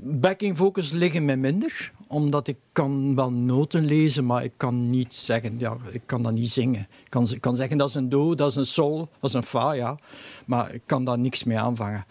[0.00, 5.14] backing vocals liggen mij minder, omdat ik kan wel noten lezen, maar ik kan niet
[5.14, 6.80] zeggen, ja, ik kan dat niet zingen.
[6.80, 9.32] Ik kan, ik kan zeggen dat is een do, dat is een sol, dat is
[9.32, 9.98] een fa, ja.
[10.46, 12.06] Maar ik kan daar niks mee aanvangen.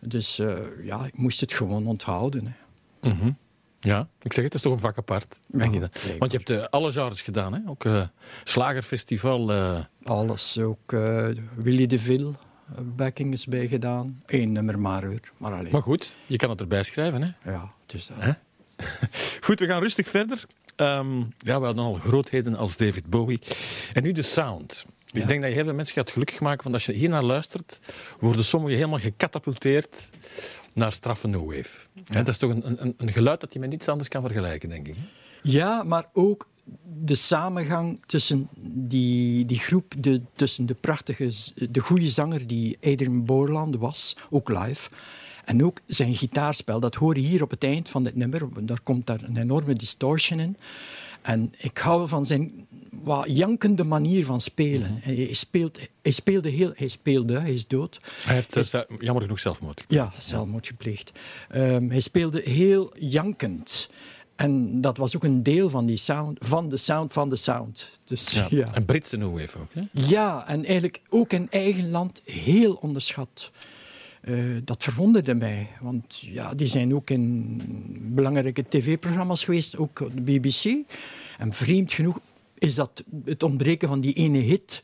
[0.00, 2.46] Dus eh, ja, ik moest het gewoon onthouden.
[3.00, 3.10] Hè.
[3.10, 3.30] Mhm.
[3.80, 5.40] Ja, ik zeg het, het is toch een vak apart.
[5.46, 5.98] denk je dat?
[5.98, 6.18] zeker.
[6.18, 7.60] Want je hebt eh, alle genres gedaan, hè?
[7.66, 8.02] ook eh,
[8.44, 9.50] Slagerfestival.
[9.52, 10.90] eh, Alles, ook
[11.54, 12.32] Willy de Ville,
[12.80, 14.22] backing is bij gedaan.
[14.26, 15.72] Eén nummer maar hoor, maar alleen.
[15.72, 17.22] Maar goed, je kan het erbij schrijven.
[17.22, 17.50] Hè?
[17.50, 18.16] Ja, dus dat.
[18.20, 18.32] Hè?
[19.46, 20.44] Goed, we gaan rustig verder.
[20.76, 23.40] Ehm, ja, we hadden al grootheden als David Bowie.
[23.92, 24.86] En nu de sound.
[25.12, 27.22] Ik denk dat je heel veel mensen gaat gelukkig maken, want als je hier naar
[27.22, 27.80] luistert,
[28.20, 30.10] worden sommigen helemaal gecatapulteerd
[30.76, 31.86] naar straffe no wave.
[32.04, 34.88] Dat is toch een, een, een geluid dat je met niets anders kan vergelijken, denk
[34.88, 34.96] ik.
[35.42, 36.48] Ja, maar ook
[37.02, 41.32] de samengang tussen die, die groep, de, tussen de prachtige,
[41.70, 44.90] de goede zanger die Adrian Borland was, ook live,
[45.44, 46.80] en ook zijn gitaarspel.
[46.80, 48.66] Dat hoor je hier op het eind van dit nummer.
[48.66, 50.56] Daar komt daar een enorme distortion in.
[51.26, 54.98] En ik hou van zijn wat jankende manier van spelen.
[55.00, 56.72] Hij, speelt, hij speelde heel...
[56.74, 58.00] Hij speelde, hij is dood.
[58.24, 59.84] Hij heeft eh, jammer genoeg zelfmoord.
[59.88, 61.12] Ja, zelfmoord gepleegd.
[61.48, 63.90] Ehm, hij speelde heel jankend.
[64.36, 67.90] En dat was ook een deel van, die sound, van de sound van de sound.
[68.04, 68.46] Dus, Ja.
[68.50, 68.74] ja.
[68.74, 69.72] En Britse no wave ook.
[69.72, 69.82] Hè?
[69.92, 73.50] Ja, en eigenlijk ook in eigen land heel onderschat.
[74.26, 74.34] Eh,
[74.64, 77.62] dat verwonderde mij, want ja, die zijn ook in
[78.14, 80.84] belangrijke tv-programma's geweest, ook op de BBC.
[81.38, 82.20] En vreemd genoeg
[82.58, 84.82] is dat het ontbreken van die ene hit.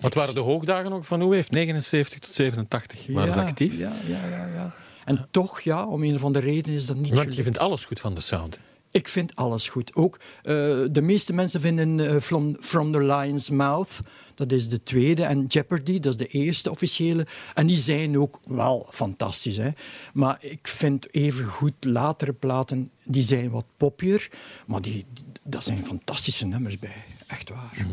[0.00, 1.48] Wat waren de hoogdagen ook van wave?
[1.50, 3.78] 79 tot 87 waren ze Ja, actief.
[3.78, 4.74] Ja, ja, ja, ja.
[5.04, 7.84] En toch, ja, om een of andere reden is dat niet Want je vindt alles
[7.84, 8.58] goed van de sound.
[8.90, 9.94] Ik vind alles goed.
[9.94, 10.52] Ook eh,
[10.90, 14.00] de meeste mensen vinden eh, from, from the Lion's Mouth,
[14.36, 17.26] dat is de tweede, en Jeopardy, dat is de eerste officiële.
[17.54, 19.56] En die zijn ook wel fantastisch.
[19.56, 19.70] Hè?
[20.12, 24.30] Maar ik vind even goed latere platen, die zijn wat poppier,
[24.66, 25.06] maar die,
[25.42, 27.04] dat zijn fantastische nummers bij.
[27.26, 27.86] Echt waar.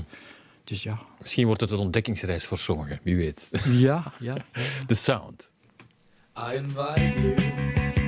[0.63, 1.01] Dus ja.
[1.19, 3.49] Misschien wordt het een ontdekkingsreis voor sommigen, wie weet.
[3.67, 4.35] Ja, ja.
[4.87, 5.51] De sound.
[6.37, 8.02] I invite you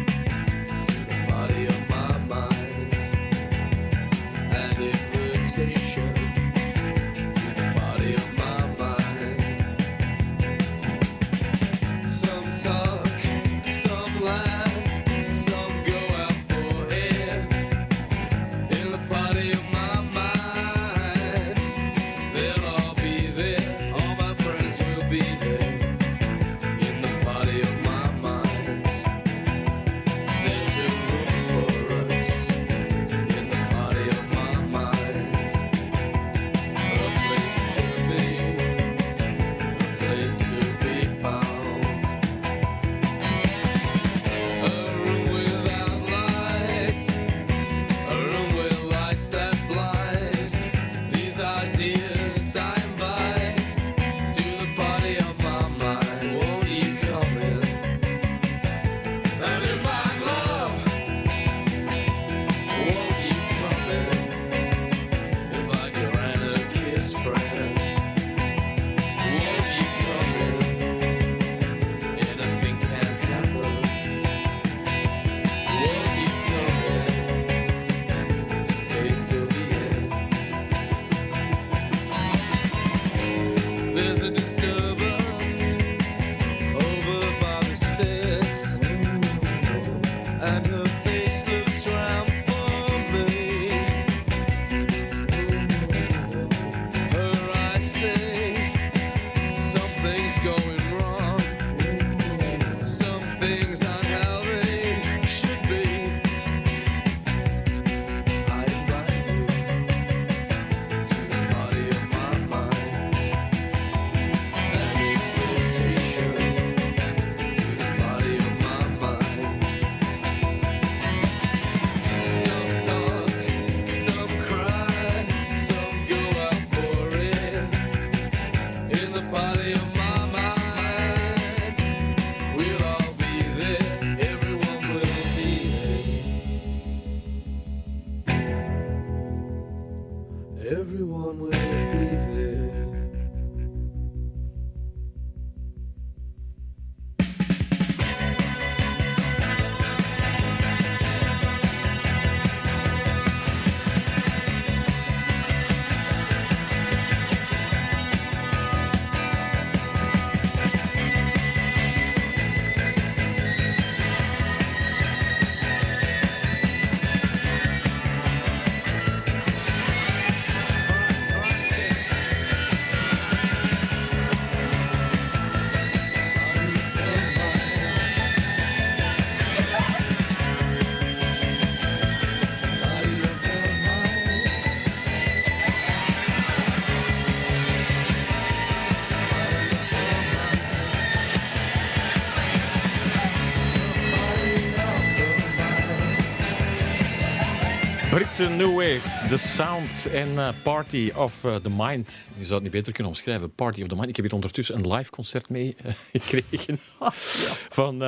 [198.36, 202.29] Britse New Wave, The Sound en eh, Party of eh, the Mind.
[202.38, 203.53] Je zou het niet beter kunnen omschrijven.
[203.53, 204.09] Party of the Mind.
[204.09, 206.79] Ik heb hier ondertussen een live concert mee eh, gekregen.
[207.79, 208.01] Van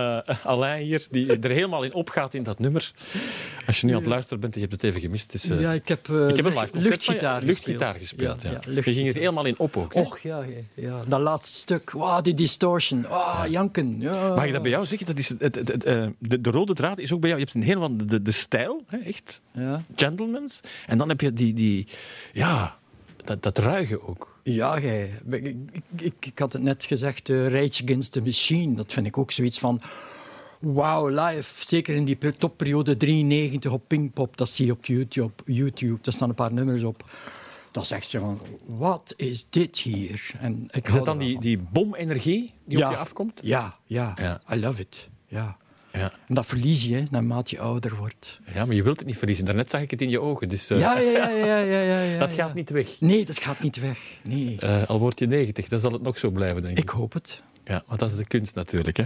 [0.44, 2.92] Alain hier, die er helemaal in opgaat in dat nummer.
[3.68, 5.32] Als je nu aan het luisteren bent en je hebt het even gemist.
[5.32, 8.42] Het is, eh, ja, ik heb, eh, ik heb een live van luchtgitaar luchtgitaar gespeeld.
[8.42, 9.94] Ja, Ja, ja, Je ging er helemaal in op ook.
[9.94, 10.00] hè?
[10.00, 11.04] Och, ja, ja, ja.
[11.08, 11.92] Dat laatste stuk.
[11.92, 13.06] Wow, die distortion.
[13.10, 14.00] Ah, janken.
[14.00, 14.36] Ja.
[14.36, 15.08] Mag ik dat bij jou zeggen?
[15.08, 17.42] Dat is het, het, het, eh, de, de rode draad is ook bij jou.
[17.42, 19.42] Je hebt een helemaal de, de stijl, hè, echt.
[19.54, 19.84] Ja.
[19.96, 20.60] Gentlemans.
[20.88, 21.88] En dan heb je die, die
[22.34, 22.78] ja,
[23.24, 24.40] dat, dat ruige ook.
[24.44, 25.20] Ja, jij.
[25.30, 28.76] Ik, ik, ik, ik had het net gezegd, Rage Against the Machine.
[28.76, 29.82] Dat vind ik ook zoiets van...
[30.60, 31.66] Wauw, live.
[31.68, 34.38] Zeker in die pe- topperiode 93 op Pinkpop.
[34.38, 35.32] Dat zie je op YouTube.
[35.46, 35.98] YouTube.
[36.02, 37.04] Daar staan een paar nummers op.
[37.82, 38.40] Is echt zo van...
[38.66, 40.32] Wat is dit hier?
[40.40, 42.86] En ik Is dat dan die, die bomenergie die Ja.
[42.88, 43.40] op je afkomt?
[43.44, 44.42] Ja, ja, Ja.
[44.54, 45.10] I love it.
[45.28, 45.58] Ja.
[45.94, 46.12] Ja.
[46.28, 48.40] En dat verlies je, hè, naarmate je ouder wordt.
[48.54, 49.46] ja, maar je wilt het niet verliezen.
[49.46, 50.50] Daarnet zag ik het in je ogen.
[50.50, 53.00] Dus eh, Ja, ja, ja, ja, ja, ja, ja, dat gaat niet weg.
[53.00, 54.00] Nee, dat gaat niet weg.
[54.24, 54.58] Nee.
[54.60, 56.84] Eh, al word je 90, dan zal het nog zo blijven, denk ik.
[56.84, 57.44] Ik hoop het.
[57.68, 58.98] Ja, want dat is de kunst natuurlijk.
[58.98, 59.04] Hè.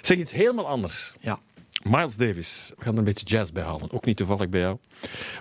[0.00, 1.14] Zeg iets helemaal anders.
[1.20, 1.40] Ja.
[1.82, 2.72] Miles Davis.
[2.76, 3.92] We gaan er een beetje jazz bij halen.
[3.92, 4.78] Ook niet toevallig bij jou.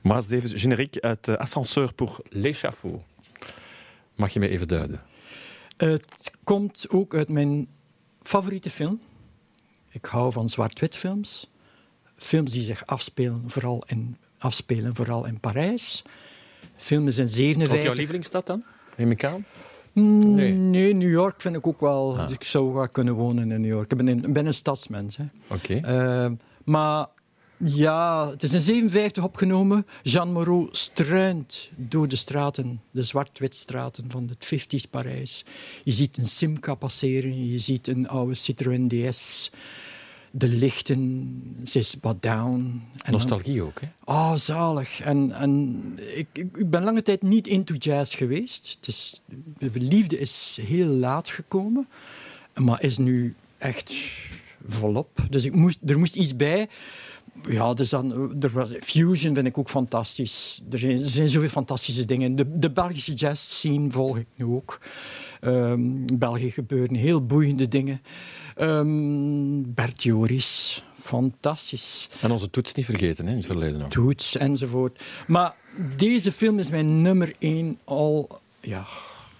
[0.03, 3.01] Miles Davis, generiek uit uh, Ascenseur pour l'échafaud.
[4.15, 5.01] Mag je mij even duiden?
[5.77, 7.67] Het komt ook uit mijn
[8.21, 9.01] favoriete film.
[9.89, 11.51] Ik hou van zwart-wit films.
[12.15, 16.03] Films die zich afspelen vooral in, afspelen vooral in Parijs.
[16.75, 17.83] Film is in Ook 57.
[17.83, 18.63] jouw lievelingsstad dan?
[18.97, 19.45] Neem ik aan.
[19.93, 20.51] Mm, Nee.
[20.53, 20.93] nee.
[20.93, 22.17] New York vind ik ook wel.
[22.19, 22.29] Ah.
[22.31, 23.91] Ik zou wel kunnen wonen in New York.
[23.91, 25.17] Ik ben een, ben een stadsmens.
[25.17, 25.23] Hè.
[25.47, 25.73] Oké.
[25.73, 26.31] Eh,
[26.63, 27.07] maar
[27.57, 29.85] ja, het is in 57 opgenomen.
[30.03, 35.45] Jean Moreau struint door de straten, de zwart-wit straten van het 50s Parijs.
[35.83, 39.51] Je ziet een Simca passeren, je ziet een oude Citroën DS.
[40.31, 42.53] De lichten, ze is wat down.
[42.59, 43.87] En dan- Nostalgie ook, hè?
[44.03, 45.01] Oh, zalig.
[45.01, 45.81] En, en
[46.15, 48.77] ik, ik, ben lange tijd niet into jazz geweest.
[49.57, 51.87] De liefde is heel laat gekomen,
[52.55, 53.95] maar is nu echt
[54.65, 55.25] volop.
[55.29, 56.67] Dus ik moest, er moest iets bij.
[57.49, 60.61] Ja, dus dan, er was, fusion vind ik ook fantastisch.
[60.71, 62.35] Er zijn, er zijn zoveel fantastische dingen.
[62.35, 64.79] De, de Belgische jazz scene volg ik nu ook.
[65.41, 68.01] Ehm, in België gebeuren heel boeiende dingen.
[68.55, 72.09] Ehm Bert Joris, fantastisch.
[72.21, 73.89] En onze toets niet vergeten, hè, in het verleden ook.
[73.89, 75.01] Toots enzovoort.
[75.27, 75.55] Maar
[75.95, 78.85] deze film is mijn nummer één al ja,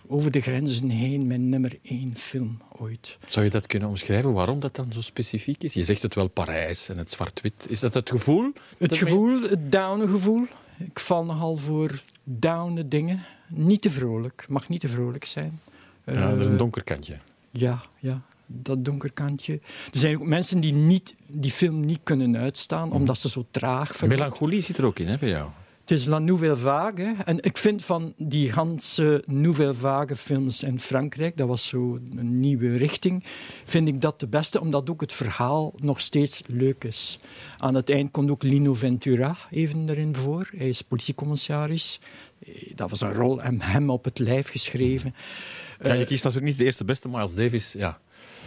[0.08, 3.18] over de grenzen heen, mijn nummer één film ooit.
[3.28, 5.74] Zou je dat kunnen omschrijven, waarom dat dan zo specifiek is?
[5.74, 7.66] Je zegt het wel Parijs en het zwart-wit.
[7.70, 8.52] Is dat het gevoel?
[8.78, 10.48] Het gevoel, het downe gevoel.
[10.78, 13.24] Ik val nogal voor downe dingen.
[13.48, 15.60] Niet te vrolijk, mag niet te vrolijk zijn.
[16.06, 17.18] Ja, dat is Eh, een donker kantje.
[17.52, 19.54] Ja, ja, dat donker kantje.
[19.92, 23.96] Er zijn ook mensen die niet, die film niet kunnen uitstaan, omdat ze zo traag
[23.96, 24.20] verloopt.
[24.20, 25.50] Melancholie zit er ook in, hè, bij jou?
[25.82, 27.06] Het is La Nouvelle Vague.
[27.06, 27.24] hè.
[27.24, 32.40] En ik vind van die ganse Nouvelle Vague films in Frankrijk, dat was zo een
[32.40, 33.24] nieuwe richting,
[33.64, 37.20] vind ik dat de beste, omdat ook het verhaal nog steeds leuk is.
[37.58, 40.50] Aan het eind komt ook Lino Ventura even erin voor.
[40.58, 42.00] Hij is politiecommissaris.
[42.46, 45.16] Eh, Dat was een rol en hem op het lijf geschreven.
[45.84, 47.72] Ja, je kiest natuurlijk niet de eerste beste, Miles Davis.
[47.72, 48.00] Ja.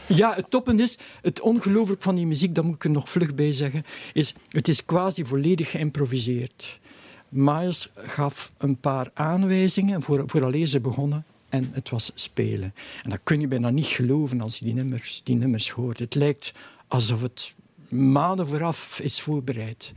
[0.06, 3.34] Ja, het toppen is, het ongelooflijk van die muziek, dat moet ik er nog vlug
[3.34, 6.80] bij zeggen, is het is quasi volledig geïmproviseerd.
[7.28, 12.74] Miles gaf een paar aanwijzingen voor, vooraleer ze begonnen en het was spelen.
[13.02, 15.98] En dat kun je bijna niet geloven als je die nummers, die nummers hoort.
[15.98, 16.52] Het lijkt
[16.88, 17.54] alsof het
[17.88, 19.92] maanden vooraf is voorbereid.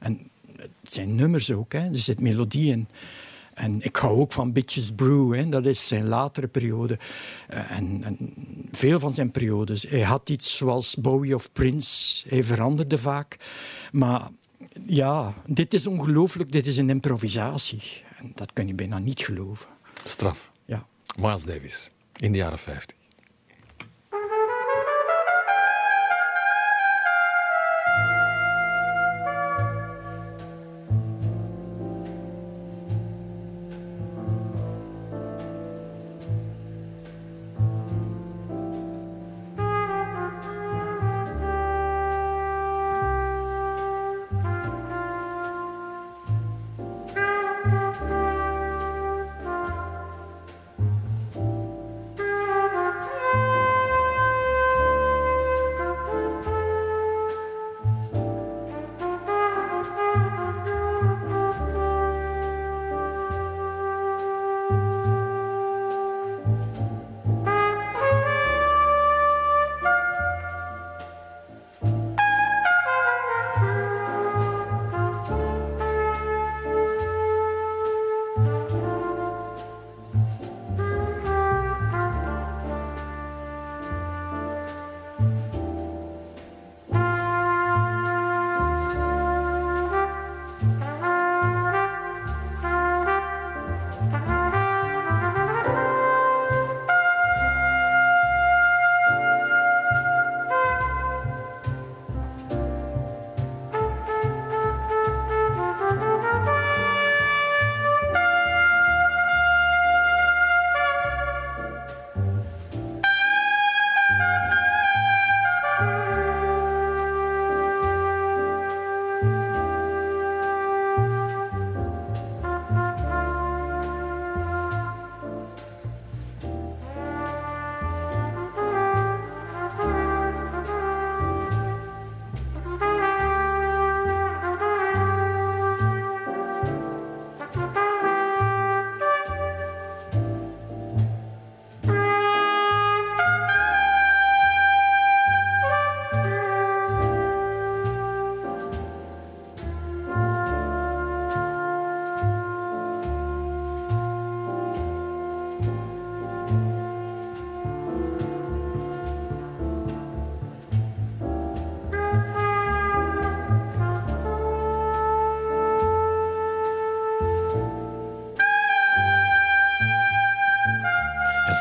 [0.00, 1.78] En het zijn nummers ook, hè.
[1.78, 2.86] er zit melodie in.
[3.54, 5.48] En ik hou ook van Bitches Brew, hè.
[5.48, 6.98] dat is zijn latere periode.
[7.48, 8.34] Eh, en, en
[8.72, 9.82] veel van zijn periodes.
[9.82, 13.36] Hij had iets zoals Bowie of Prince, hij veranderde vaak.
[13.92, 14.28] Maar
[14.86, 16.52] Ja, dit is ongelooflijk.
[16.52, 17.82] Dit is een improvisatie.
[18.16, 19.68] En dat kun je bijna niet geloven.
[20.04, 20.52] Straf.
[20.64, 20.86] Ja.
[21.16, 22.96] Miles Davis, in de jaren 50.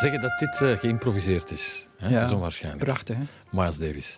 [0.02, 1.88] Zeggen dat dit eh, geïmproviseerd is.
[1.98, 2.10] Hè?
[2.10, 2.84] Dat is onwaarschijnlijk.
[2.84, 3.24] Prachtig, hè?
[3.50, 4.18] Miles Davis.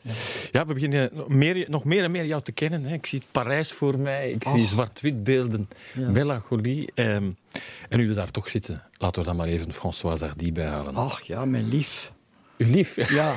[0.51, 0.65] Ja.
[0.65, 2.83] we beginnen nog meer, nog meer en meer jou te kennen.
[2.83, 2.93] Hè.
[2.93, 6.09] Ik zie Parijs voor mij, ik zie zwart-wit beelden, Ja.
[6.09, 6.91] melancholie.
[6.95, 7.29] ehm,
[7.89, 10.95] en nu we daar toch zitten, laten we dan maar even Françoise Hardy bijhalen.
[10.95, 12.11] Ach ja, mijn lief.
[12.57, 12.95] Uw lief.
[13.11, 13.35] Ja.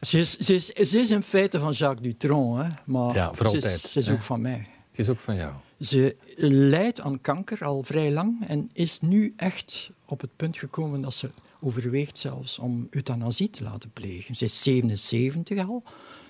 [0.00, 3.48] ze, is, ze, is, ze is in feite van Jacques Dutronc, hè, maar Ja, voor
[3.48, 4.12] ze altijd, is, ze is hè.
[4.12, 4.66] ook van mij.
[4.90, 5.52] Het is ook van jou.
[5.80, 6.16] Ze
[6.46, 11.14] lijdt aan kanker al vrij lang en is nu echt op het punt gekomen dat
[11.14, 11.30] ze
[11.60, 14.34] overweegt zelfs om euthanasie te laten plegen.
[14.34, 15.82] Ze is 77 al.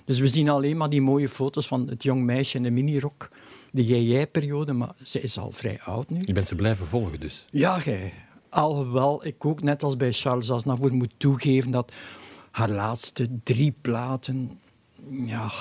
[0.05, 3.29] Dus we zien alleen maar die mooie foto's van het jong meisje in de minirok,
[3.71, 6.21] de jij-jij-periode, maar ze is al vrij oud nu.
[6.25, 7.45] Je bent ze blijven volgen dus.
[7.51, 8.13] Ja, gij.
[8.49, 11.91] Alhoewel ik ook net als bij Charles Aznavour moet toegeven dat
[12.51, 14.59] haar laatste drie platen
[15.09, 15.51] ja,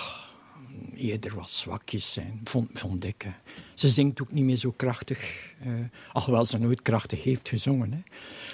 [0.95, 3.23] eerder wat zwakjes zijn, vond, vond ik.
[3.23, 3.31] Hè.
[3.75, 5.19] Ze zingt ook niet meer zo krachtig,
[5.61, 5.73] eh,
[6.13, 7.93] alhoewel ze nooit krachtig heeft gezongen.
[7.93, 7.99] Hè.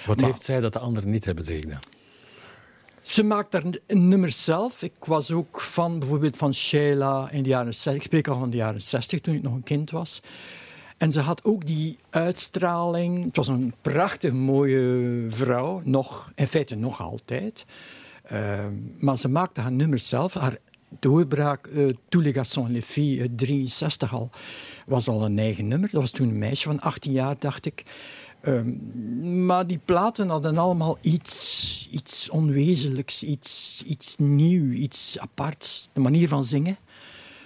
[0.05, 1.79] Wat Maar- heeft zij dat de anderen niet hebben, zeg ik dan?
[3.01, 4.83] Ze maakt daar een nummer zelf.
[4.83, 7.93] Ik was ook fan bijvoorbeeld van Sheila in de jaren 60.
[7.95, 10.21] Ik spreek al van de jaren 60 toen ik nog een kind was.
[10.97, 13.25] En ze had ook die uitstraling.
[13.25, 17.65] Het was een prachtig mooie vrouw, nog, in feite nog altijd.
[18.23, 20.33] Ehm, maar ze maakte haar nummer zelf.
[20.33, 20.57] Haar
[20.99, 22.23] doorbraak, eh Tous
[22.67, 24.29] les filles, uit 63 al,
[24.85, 25.89] was al een eigen nummer.
[25.91, 27.83] Dat was toen een meisje van 18 jaar, dacht ik.
[28.41, 35.89] Ehm, maar die platen hadden allemaal iets, iets onwezenlijks, iets, iets nieuw, iets aparts.
[35.93, 36.77] De manier van zingen.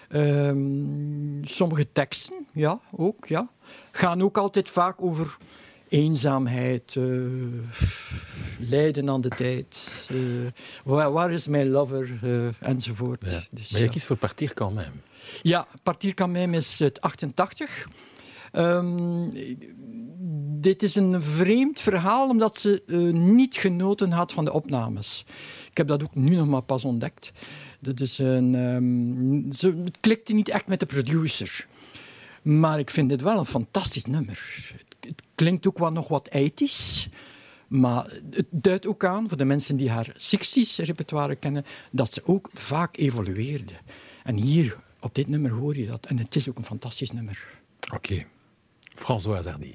[0.10, 3.50] Ehm, sommige teksten, ja, ook, ja.
[3.92, 5.38] Gaan ook altijd vaak over
[5.90, 7.04] eenzaamheid, eh,
[8.60, 10.08] lijden aan de tijd.
[10.10, 10.18] eh,
[10.86, 13.32] waar, waar is mijn lover, eh, enzovoort.
[13.32, 13.42] Ja.
[13.50, 13.92] Dus, maar je ja.
[13.92, 14.92] kiest voor Partir quand même.
[15.42, 17.88] Ja, Partir quand même is het 88.
[18.52, 19.30] Ehm,
[20.60, 25.26] dit is een vreemd verhaal, omdat ze eh, niet genoten had van de opnames.
[25.70, 27.32] Ik heb dat ook nu nog maar pas ontdekt.
[27.80, 31.68] Dat is een, ehm, ze, het klikte niet echt met de producer.
[32.42, 34.68] Maar ik vind het wel een fantastisch nummer.
[34.78, 37.10] Het, het klinkt ook wel nog wat ethisch.
[37.70, 42.22] Maar het duidt ook aan, voor de mensen die haar 60s repertoire kennen, dat ze
[42.26, 43.74] ook vaak evolueerde.
[44.24, 46.06] En hier op dit nummer hoor je dat.
[46.06, 47.44] En het is ook een fantastisch nummer.
[47.94, 48.26] Oké.
[48.96, 49.74] François Hardy.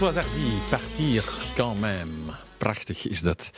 [0.00, 1.24] François Hardy, partir
[1.56, 2.32] quand même.
[2.58, 3.50] Prachtig is dat.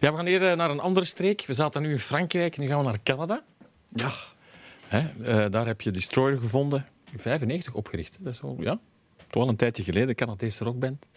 [0.00, 1.44] Ja, we gaan hier eh, naar een andere streek.
[1.46, 3.44] We zaten nu in Frankrijk, nu gaan we naar Canada.
[3.88, 4.12] Ja,
[4.86, 4.98] Hè?
[5.22, 6.86] eh, daar heb je Destroyer gevonden.
[7.12, 8.16] In 95 opgericht.
[8.20, 8.80] Dat is wel, ja,
[9.16, 11.08] toch wel een tijdje geleden, Canadese rockband.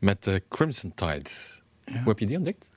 [0.00, 1.30] Met eh, Crimson Tide.
[1.84, 2.68] Hoe heb je die ontdekt?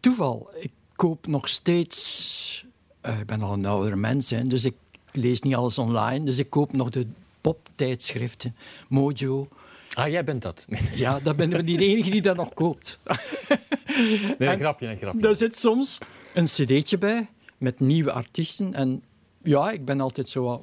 [0.00, 0.50] toeval.
[0.60, 2.66] Ik koop nog steeds.
[3.02, 4.74] ik ben al een oudere mens, hè, dus ik
[5.12, 6.24] lees niet alles online.
[6.24, 7.06] Dus ik koop nog de
[7.40, 8.56] poptijdschriften.
[8.88, 9.48] Mojo.
[9.96, 10.66] Ah, jij bent dat.
[10.94, 12.98] Ja, dat ben ik niet de enige die dat nog koopt.
[13.04, 15.20] nee, een En- grapje, een grapje.
[15.20, 15.98] Daar zit soms
[16.34, 17.28] een cd'tje bij
[17.58, 18.74] met nieuwe artiesten.
[18.74, 19.02] En
[19.42, 20.62] ja, ik ben altijd zo wat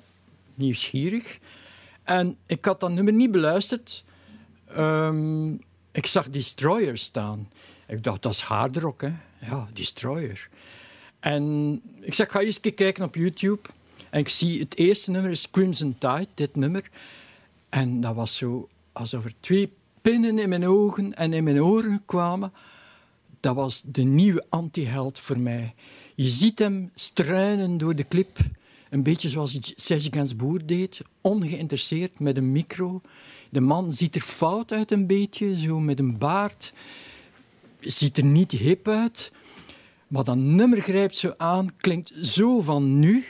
[0.55, 1.39] nieuwsgierig.
[2.03, 4.03] En ik had dat nummer niet beluisterd.
[4.67, 5.51] Ehm,
[5.91, 7.49] ik zag Destroyer staan.
[7.87, 9.11] Ik dacht, dat is hardrock, hè.
[9.39, 10.49] Ja, Destroyer.
[11.19, 13.59] En ik zeg, ga eens kijken op YouTube.
[14.09, 16.89] En ik zie, het eerste nummer is Crimson Tide, dit nummer.
[17.69, 22.01] En dat was zo alsof er twee pinnen in mijn ogen en in mijn oren
[22.05, 22.53] kwamen.
[23.39, 25.73] Dat was de nieuwe anti-held voor mij.
[26.15, 28.37] Je ziet hem struinen door de clip.
[28.89, 31.01] Een beetje zoals Serge Gainsbourg deed.
[31.21, 33.01] Ongeïnteresseerd, met een micro.
[33.49, 36.73] De man ziet er fout uit een beetje, zo met een baard.
[37.79, 39.31] Ziet er niet hip uit.
[40.07, 43.25] Maar dat nummer grijpt zo aan, klinkt zo van nu.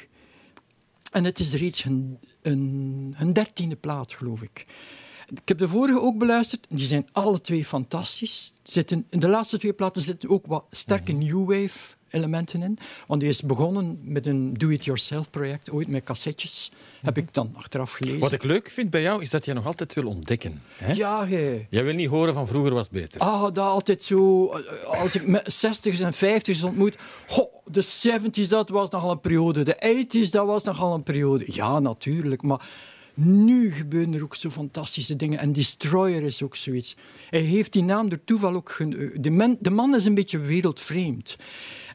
[1.12, 4.66] En het is reeds hun, hun, hun dertiende plaat, geloof ik.
[5.30, 6.66] Ik heb de vorige ook beluisterd.
[6.70, 8.54] Die zijn alle twee fantastisch.
[8.64, 12.78] Zitten, in de laatste twee platen zitten ook wat sterke new wave elementen in.
[13.08, 16.72] Want die is begonnen met een do-it-yourself project, ooit met cassettes.
[17.02, 18.20] Heb ik dan achteraf gelezen.
[18.20, 20.62] Wat ik leuk vind bij jou, is dat jij nog altijd wil ontdekken.
[20.78, 20.94] Hè?
[20.94, 21.68] Ja, gij.
[21.70, 23.22] Jij wil niet horen van vroeger was beter.
[23.22, 24.48] Ah, dat altijd zo.
[24.52, 26.98] eh, Als ik met 60's en 50's ontmoet.
[27.28, 29.64] Goh, de 70's, dat was nogal een periode.
[29.64, 31.44] De 80's, dat was nogal een periode.
[31.48, 32.42] Ja, natuurlijk.
[32.42, 32.70] Maar
[33.14, 35.40] nu gebeuren er ook zo fantastische dingen.
[35.40, 36.96] En Destroyer is ook zoiets.
[37.30, 38.72] Hij heeft die naam door toeval ook.
[38.72, 41.36] gen- De man, de man is een beetje wereldvreemd.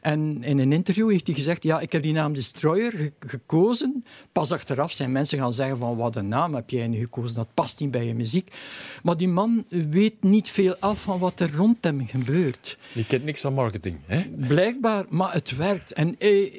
[0.01, 4.03] En in een interview heeft hij gezegd: Ja, ik heb die naam Destroyer ge- gekozen.
[4.31, 7.35] Pas achteraf zijn mensen gaan zeggen: van Wat een naam heb jij nu gekozen?
[7.35, 8.51] Dat past niet bij je muziek.
[9.03, 12.77] Maar die man weet niet veel af van wat er rond hem gebeurt.
[12.93, 13.97] Je kent niks van marketing.
[14.05, 14.23] Hè?
[14.47, 15.93] Blijkbaar, maar het werkt.
[15.93, 16.53] En eh,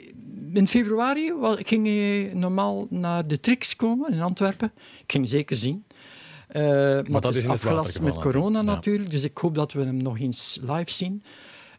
[0.52, 4.72] in februari ging hij normaal naar de Trix komen in Antwerpen.
[5.02, 5.84] Ik ging zeker zien.
[6.48, 8.64] Eh, maar, dat het is afgelast met corona ja.
[8.64, 11.22] natuurlijk, dus ik hoop dat we hem nog eens live zien.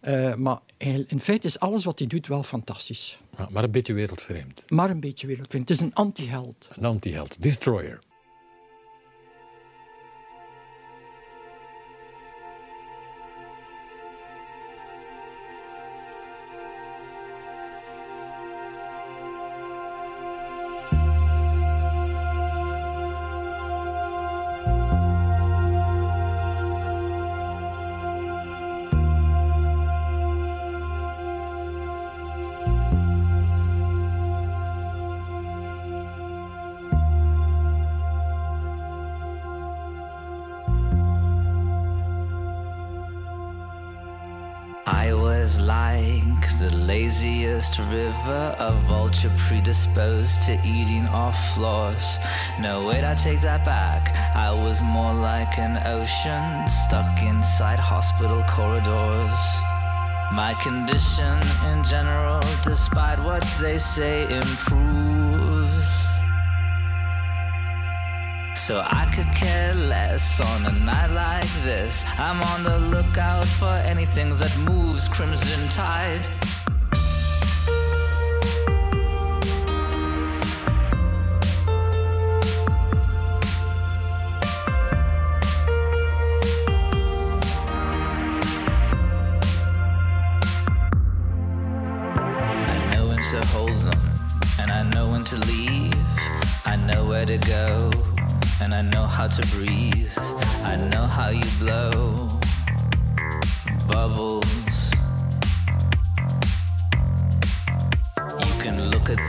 [0.01, 3.17] Eh, maar in feite is alles wat hij doet wel fantastisch.
[3.37, 4.61] Ja, maar een beetje wereldvreemd.
[4.67, 5.69] Maar een beetje wereldvreemd.
[5.69, 6.67] Het is een anti-held.
[6.75, 7.41] Een anti-held.
[7.41, 7.99] Destroyer.
[47.61, 52.17] River, a vulture predisposed to eating off floors.
[52.59, 54.15] No, wait, I take that back.
[54.35, 59.39] I was more like an ocean stuck inside hospital corridors.
[60.33, 61.39] My condition
[61.71, 65.87] in general, despite what they say, improves.
[68.55, 72.03] So I could care less on a night like this.
[72.17, 76.27] I'm on the lookout for anything that moves crimson tide.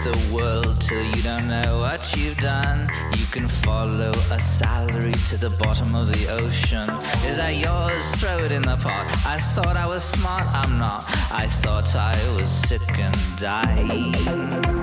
[0.05, 2.89] The world till you don't know what you've done.
[3.17, 6.91] You can follow a salary to the bottom of the ocean.
[7.25, 8.05] Is that yours?
[8.21, 9.07] Throw it in the pot.
[9.25, 11.05] I thought I was smart, I'm not.
[11.31, 14.82] I thought I was sick and dying.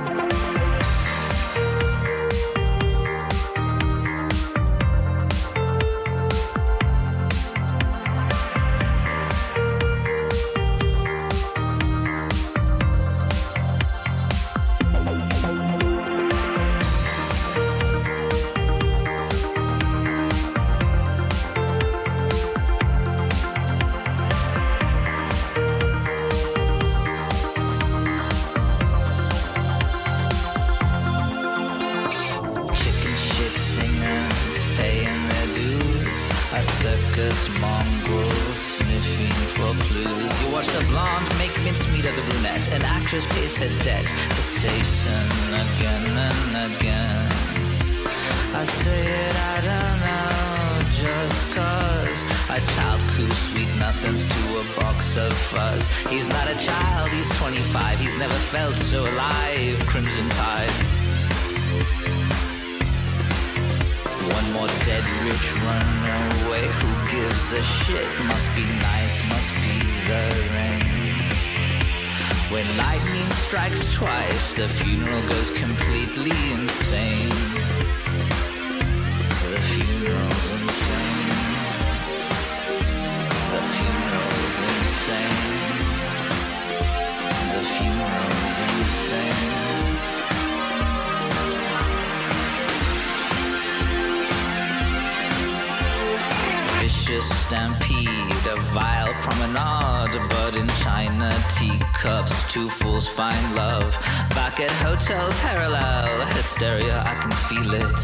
[97.21, 100.19] stampede, a vile promenade.
[100.29, 103.93] But in China, teacups, two fools find love.
[104.35, 107.99] Back at Hotel Parallel, hysteria, I can feel it.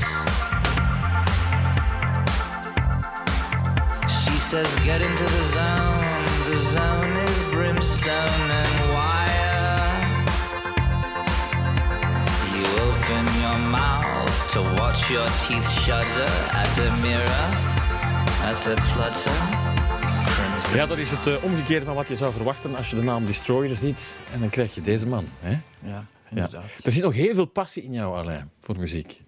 [4.10, 6.26] She says get into the zone.
[6.50, 9.46] The zone is brimstone and wire.
[12.56, 17.75] You open your mouth to watch your teeth shudder at the mirror.
[18.46, 19.32] At the clutter.
[20.26, 20.76] Crimson.
[20.76, 23.26] Ja, dat is het eh, omgekeerde van wat je zou verwachten als je de naam
[23.26, 24.20] Destroyer ziet.
[24.34, 25.26] En dan krijg je deze man.
[25.40, 25.50] Hè?
[25.50, 26.06] Ja, Ja.
[26.30, 26.64] inderdaad.
[26.84, 29.22] Er zit nog heel veel passie in jou, Alain, voor muziek.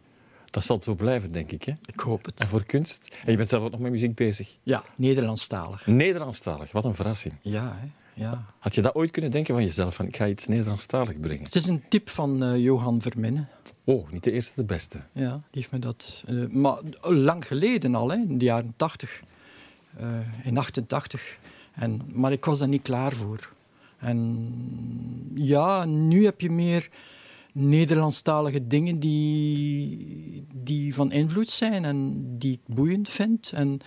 [0.49, 1.63] Dat zal zo blijven, denk ik.
[1.63, 1.72] Hè?
[1.86, 2.39] Ik hoop het.
[2.39, 3.18] En voor kunst.
[3.26, 4.57] En je bent zelf ook nog met muziek bezig.
[4.63, 5.88] Ja, Nederlandstalig.
[5.88, 7.34] Nederlandstalig, wat een verrassing.
[7.41, 7.88] Ja, hè?
[8.18, 8.45] Ja.
[8.59, 9.95] Had je dat ooit kunnen denken van jezelf?
[9.95, 11.43] Van, ik ga iets Nederlandstalig brengen.
[11.43, 13.45] Het is een tip van eh, Johan Verminne.
[13.84, 14.97] Oh, niet de eerste, de beste.
[15.11, 16.24] Ja, die heeft me dat...
[16.28, 19.22] eh, maar lang geleden al, hè, in de jaren 80.
[19.97, 20.07] eh,
[20.43, 21.38] in 88.
[21.74, 23.53] En, maar ik was daar niet klaar voor.
[23.97, 24.47] En
[25.34, 26.89] ja, nu heb je meer
[27.53, 33.51] Nederlandstalige dingen die, die van invloed zijn en die ik boeiend vind.
[33.51, 33.80] En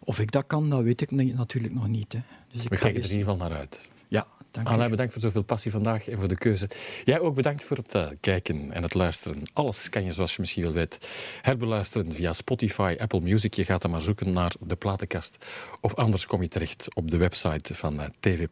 [0.00, 2.12] of ik dat kan, dat weet ik natuurlijk nog niet.
[2.12, 2.18] Hè.
[2.56, 3.90] Dus We kijken er eens- in ieder geval naar uit.
[4.08, 4.66] Ja, dank.
[4.68, 6.68] Alain, bedankt voor zoveel passie vandaag en voor de keuze.
[7.04, 9.42] Jij ook bedankt voor het eh, kijken en het luisteren.
[9.52, 10.98] Alles kan je, zoals je misschien wel weet,
[11.42, 13.54] herbeluisteren via Spotify, Apple Music.
[13.54, 15.44] Je gaat dan maar zoeken naar de platenkast.
[15.80, 18.46] Of anders kom je terecht op de website van eh, TV+.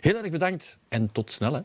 [0.00, 1.52] Heel erg bedankt en tot snel.
[1.54, 1.60] Hè.